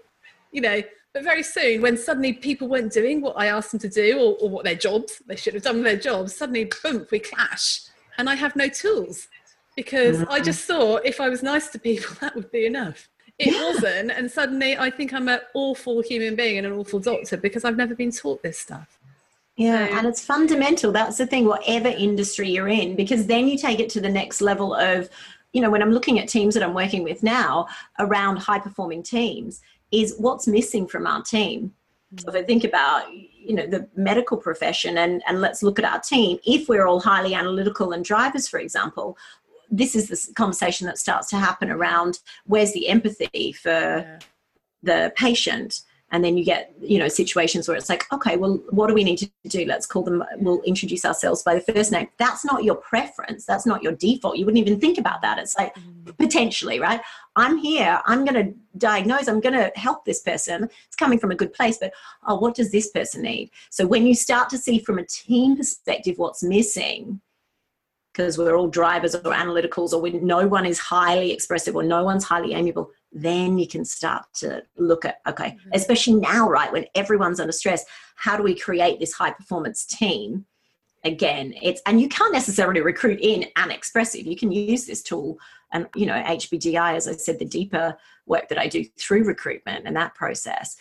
[0.52, 0.82] you know
[1.12, 4.36] but very soon when suddenly people weren't doing what i asked them to do or,
[4.40, 7.82] or what their jobs they should have done their jobs suddenly boom we clash
[8.18, 9.28] and i have no tools
[9.76, 10.32] because mm-hmm.
[10.32, 13.08] i just thought if i was nice to people that would be enough
[13.38, 13.64] it yeah.
[13.64, 17.64] wasn't and suddenly i think i'm an awful human being and an awful doctor because
[17.64, 18.98] i've never been taught this stuff
[19.56, 20.92] yeah, so, and it's fundamental.
[20.92, 24.42] That's the thing, whatever industry you're in, because then you take it to the next
[24.42, 25.08] level of,
[25.52, 27.66] you know, when I'm looking at teams that I'm working with now
[27.98, 31.72] around high performing teams, is what's missing from our team.
[32.18, 35.84] So if I think about, you know, the medical profession and, and let's look at
[35.84, 39.16] our team, if we're all highly analytical and drivers, for example,
[39.70, 44.18] this is the conversation that starts to happen around where's the empathy for yeah.
[44.82, 45.80] the patient?
[46.12, 49.02] And then you get you know situations where it's like okay well what do we
[49.02, 49.64] need to do?
[49.64, 52.08] Let's call them we'll introduce ourselves by the first name.
[52.16, 53.44] That's not your preference.
[53.44, 54.38] That's not your default.
[54.38, 55.38] You wouldn't even think about that.
[55.38, 56.16] It's like mm.
[56.16, 57.00] potentially right?
[57.34, 58.00] I'm here.
[58.06, 59.28] I'm going to diagnose.
[59.28, 60.70] I'm going to help this person.
[60.86, 61.92] It's coming from a good place but
[62.24, 63.50] oh what does this person need?
[63.70, 67.20] So when you start to see from a team perspective what's missing
[68.16, 72.02] because we're all drivers or analyticals or when no one is highly expressive or no
[72.02, 75.70] one's highly amiable then you can start to look at okay mm-hmm.
[75.74, 77.84] especially now right when everyone's under stress
[78.16, 80.46] how do we create this high performance team?
[81.04, 85.38] Again it's and you can't necessarily recruit in and expressive you can use this tool
[85.72, 89.86] and you know hbdi as i said the deeper work that i do through recruitment
[89.86, 90.76] and that process.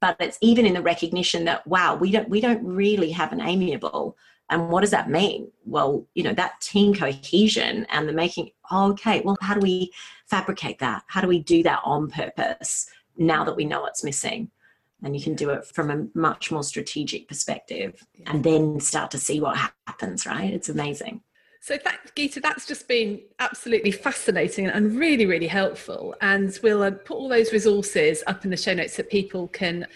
[0.00, 3.40] But it's even in the recognition that wow we don't we don't really have an
[3.40, 4.16] amiable
[4.50, 5.50] And what does that mean?
[5.64, 9.90] Well, you know, that team cohesion and the making, oh, okay, well, how do we
[10.26, 11.02] fabricate that?
[11.06, 14.50] How do we do that on purpose now that we know it's missing?
[15.02, 19.18] And you can do it from a much more strategic perspective and then start to
[19.18, 20.52] see what happens, right?
[20.52, 21.22] It's amazing.
[21.60, 26.14] So, that, Geeta, that's just been absolutely fascinating and really, really helpful.
[26.20, 29.86] And we'll uh, put all those resources up in the show notes so people can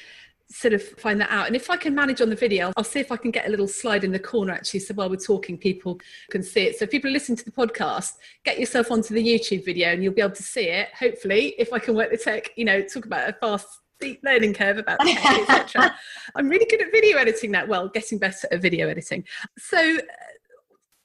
[0.50, 1.46] sort of find that out.
[1.46, 3.50] And if I can manage on the video, I'll see if I can get a
[3.50, 4.80] little slide in the corner actually.
[4.80, 6.78] So while we're talking, people can see it.
[6.78, 8.12] So if people listen to the podcast,
[8.44, 10.88] get yourself onto the YouTube video and you'll be able to see it.
[10.98, 14.54] Hopefully, if I can work the tech, you know, talk about a fast steep learning
[14.54, 15.94] curve about etc.
[16.34, 19.24] I'm really good at video editing that Well, getting better at video editing.
[19.58, 20.00] So uh,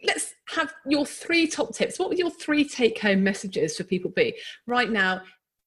[0.04, 2.00] let's have your three top tips.
[2.00, 4.36] What would your three take home messages for people be
[4.68, 5.22] right now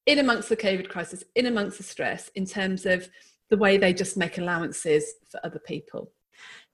[0.05, 3.09] in amongst the COVID crisis, in amongst the stress, in terms of
[3.49, 6.11] the way they just make allowances for other people?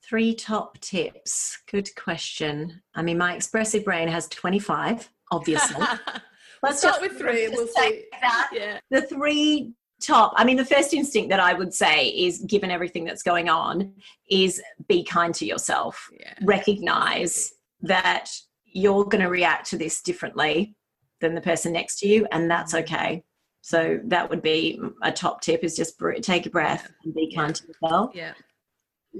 [0.03, 1.59] Three top tips.
[1.71, 2.81] Good question.
[2.93, 5.85] I mean, my expressive brain has 25, obviously.
[6.63, 7.47] Let's start with three.
[7.49, 8.05] We'll see.
[8.21, 8.49] That.
[8.53, 8.79] Yeah.
[8.89, 13.05] The three top, I mean, the first instinct that I would say is given everything
[13.05, 13.93] that's going on,
[14.29, 16.09] is be kind to yourself.
[16.19, 16.33] Yeah.
[16.43, 18.29] Recognize that
[18.65, 20.75] you're going to react to this differently
[21.21, 22.93] than the person next to you, and that's mm-hmm.
[22.93, 23.23] okay.
[23.65, 27.55] So that would be a top tip is just take a breath and be kind
[27.55, 28.11] to yourself.
[28.13, 28.33] Yeah.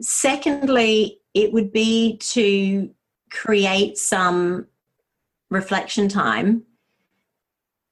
[0.02, 2.94] Secondly, it would be to
[3.32, 4.68] create some
[5.50, 6.64] reflection time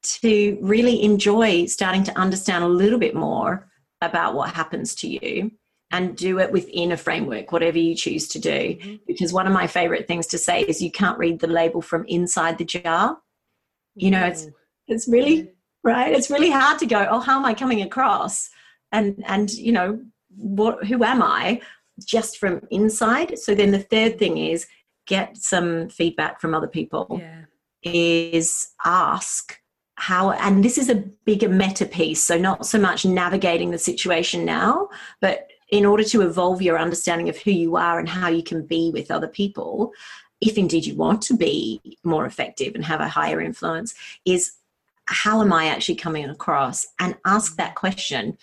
[0.03, 3.69] to really enjoy starting to understand a little bit more
[4.01, 5.51] about what happens to you
[5.91, 8.49] and do it within a framework, whatever you choose to do.
[8.49, 8.95] Mm-hmm.
[9.07, 12.03] Because one of my favorite things to say is you can't read the label from
[12.09, 13.19] inside the jar.
[13.95, 14.47] You know, it's
[14.87, 15.51] it's really
[15.83, 16.13] right?
[16.13, 18.49] It's really hard to go oh how am i coming across?
[18.91, 20.01] And and you know
[20.35, 21.61] what who am i?
[22.03, 23.37] Just from inside.
[23.39, 24.67] So then the third thing is
[25.07, 27.19] get some feedback from other people.
[27.19, 27.45] Yeah.
[27.83, 29.59] is ask
[29.95, 34.43] how and this is a bigger meta piece so not so much navigating the situation
[34.43, 38.41] now but in order to evolve your understanding of who you are and how you
[38.41, 39.91] can be with other people
[40.41, 43.93] if indeed you want to be more effective and have a higher influence
[44.25, 44.53] is
[45.11, 46.85] how am I actually coming across?
[46.99, 48.37] And ask that question.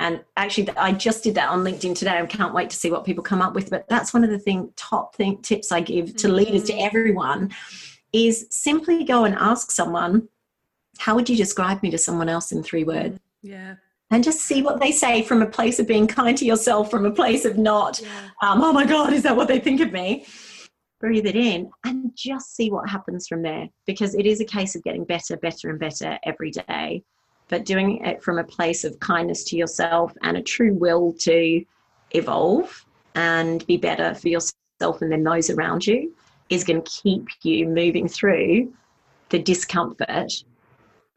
[0.00, 2.18] And actually, I just did that on LinkedIn today.
[2.18, 3.70] I can't wait to see what people come up with.
[3.70, 6.36] But that's one of the thing top thing, tips I give to mm-hmm.
[6.36, 7.52] leaders, to everyone,
[8.12, 10.28] is simply go and ask someone,
[10.98, 13.76] "How would you describe me to someone else in three words?" Yeah.
[14.10, 17.06] And just see what they say from a place of being kind to yourself, from
[17.06, 18.08] a place of not, yeah.
[18.42, 20.26] um, oh my God, is that what they think of me?
[21.04, 24.74] Breathe it in and just see what happens from there because it is a case
[24.74, 27.02] of getting better, better, and better every day.
[27.48, 31.62] But doing it from a place of kindness to yourself and a true will to
[32.12, 36.14] evolve and be better for yourself and then those around you
[36.48, 38.72] is going to keep you moving through
[39.28, 40.42] the discomfort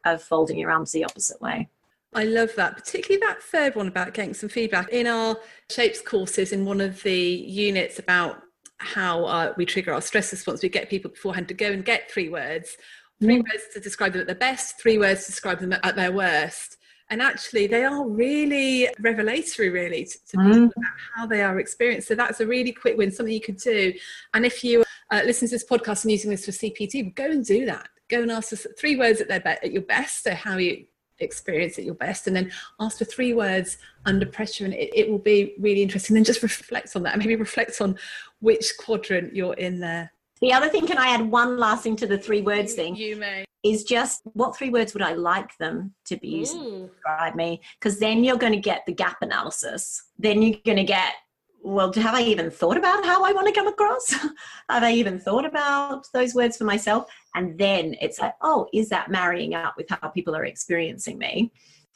[0.04, 1.70] of folding your arms the opposite way.
[2.14, 4.90] I love that, particularly that third one about getting some feedback.
[4.90, 5.38] In our
[5.70, 8.42] shapes courses, in one of the units about
[8.80, 10.62] how uh, we trigger our stress response.
[10.62, 12.78] We get people beforehand to go and get three words,
[13.22, 13.44] three mm.
[13.44, 16.78] words to describe them at their best, three words to describe them at their worst.
[17.10, 20.52] And actually, they are really revelatory, really, to, to mm.
[20.52, 22.08] people about how they are experienced.
[22.08, 23.94] So that's a really quick win, something you could do.
[24.34, 27.46] And if you uh, listen to this podcast and using this for CPD, go and
[27.46, 27.88] do that.
[28.10, 30.24] Go and ask us three words at their be- at your best.
[30.24, 30.86] So how you
[31.20, 32.28] experience at your best.
[32.28, 36.14] And then ask for three words under pressure and it, it will be really interesting
[36.14, 37.98] then just reflect on that and maybe reflect on
[38.40, 40.12] which quadrant you're in there.
[40.42, 42.96] The other thing can i add one last thing to the three words thing?
[42.96, 43.46] you may.
[43.64, 47.62] Is just what three words would i like them to be using to describe me?
[47.80, 50.04] Because then you're going to get the gap analysis.
[50.20, 51.16] Then you're going to get
[51.64, 54.12] well, have I even thought about how I want to come across?
[54.70, 57.12] have I even thought about those words for myself?
[57.38, 61.52] And then it's like, oh, is that marrying up with how people are experiencing me?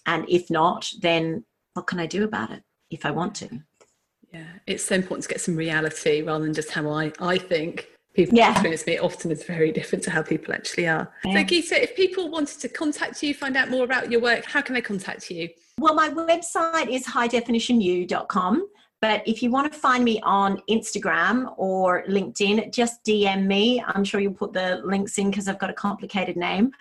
[0.05, 2.61] And if not, then what can I do about it
[2.91, 3.49] if I want to?
[4.31, 7.87] Yeah, it's so important to get some reality rather than just how I, I think
[8.13, 8.51] people yeah.
[8.51, 8.99] experience me.
[8.99, 11.11] Often is very different to how people actually are.
[11.25, 11.33] Yeah.
[11.33, 14.61] So, Geeta, if people wanted to contact you, find out more about your work, how
[14.61, 15.49] can they contact you?
[15.79, 18.67] Well, my website is highdefinitionyou.com.
[19.01, 23.83] But if you want to find me on Instagram or LinkedIn, just DM me.
[23.87, 26.71] I'm sure you'll put the links in because I've got a complicated name.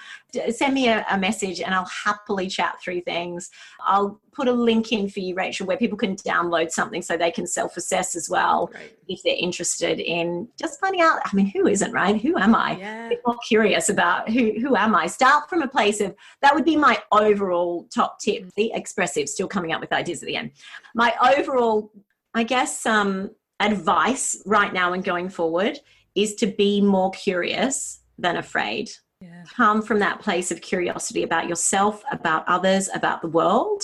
[0.51, 3.51] Send me a, a, message and I'll happily chat through things.
[3.87, 7.31] I'll put a link in for you, Rachel, where people can download something so they
[7.31, 8.95] can self assess as well right.
[9.09, 11.21] if they're interested in just finding out.
[11.25, 12.21] I mean, who isn't, right?
[12.21, 12.77] Who am I?
[12.77, 13.11] Yeah.
[13.27, 15.07] more curious about who, who am I?
[15.07, 18.51] Start from a place of that would be my overall top tip.
[18.57, 20.53] The expressive, still coming up with ideas at the end.
[20.95, 21.91] My overall
[22.35, 25.79] I guess um, advice right now and going forward
[26.15, 28.91] is to be more curious than afraid.
[29.21, 29.45] Yeah.
[29.55, 33.83] Come from that place of curiosity about yourself, about others, about the world,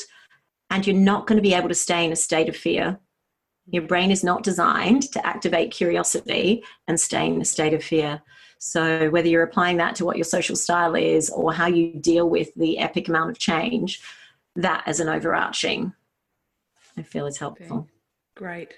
[0.71, 2.99] and you're not going to be able to stay in a state of fear.
[3.69, 8.23] Your brain is not designed to activate curiosity and stay in a state of fear.
[8.59, 12.31] So, whether you're applying that to what your social style is or how you deal
[12.31, 14.01] with the epic amount of change,
[14.55, 15.93] that as an overarching,
[16.97, 17.89] I feel is helpful.
[18.37, 18.75] Great.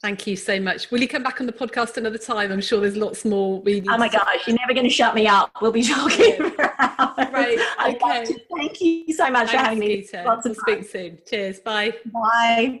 [0.00, 0.90] Thank you so much.
[0.90, 2.50] Will you come back on the podcast another time?
[2.50, 3.60] I'm sure there's lots more.
[3.60, 5.50] We oh my gosh, you're never going to shut me up.
[5.60, 7.28] We'll be talking for hours.
[7.30, 7.58] Right.
[7.86, 8.34] Okay.
[8.56, 10.08] Thank you so much Thanks, for having me.
[10.24, 11.18] Lots of we'll speak soon.
[11.28, 11.60] Cheers.
[11.60, 11.92] Bye.
[12.06, 12.80] Bye.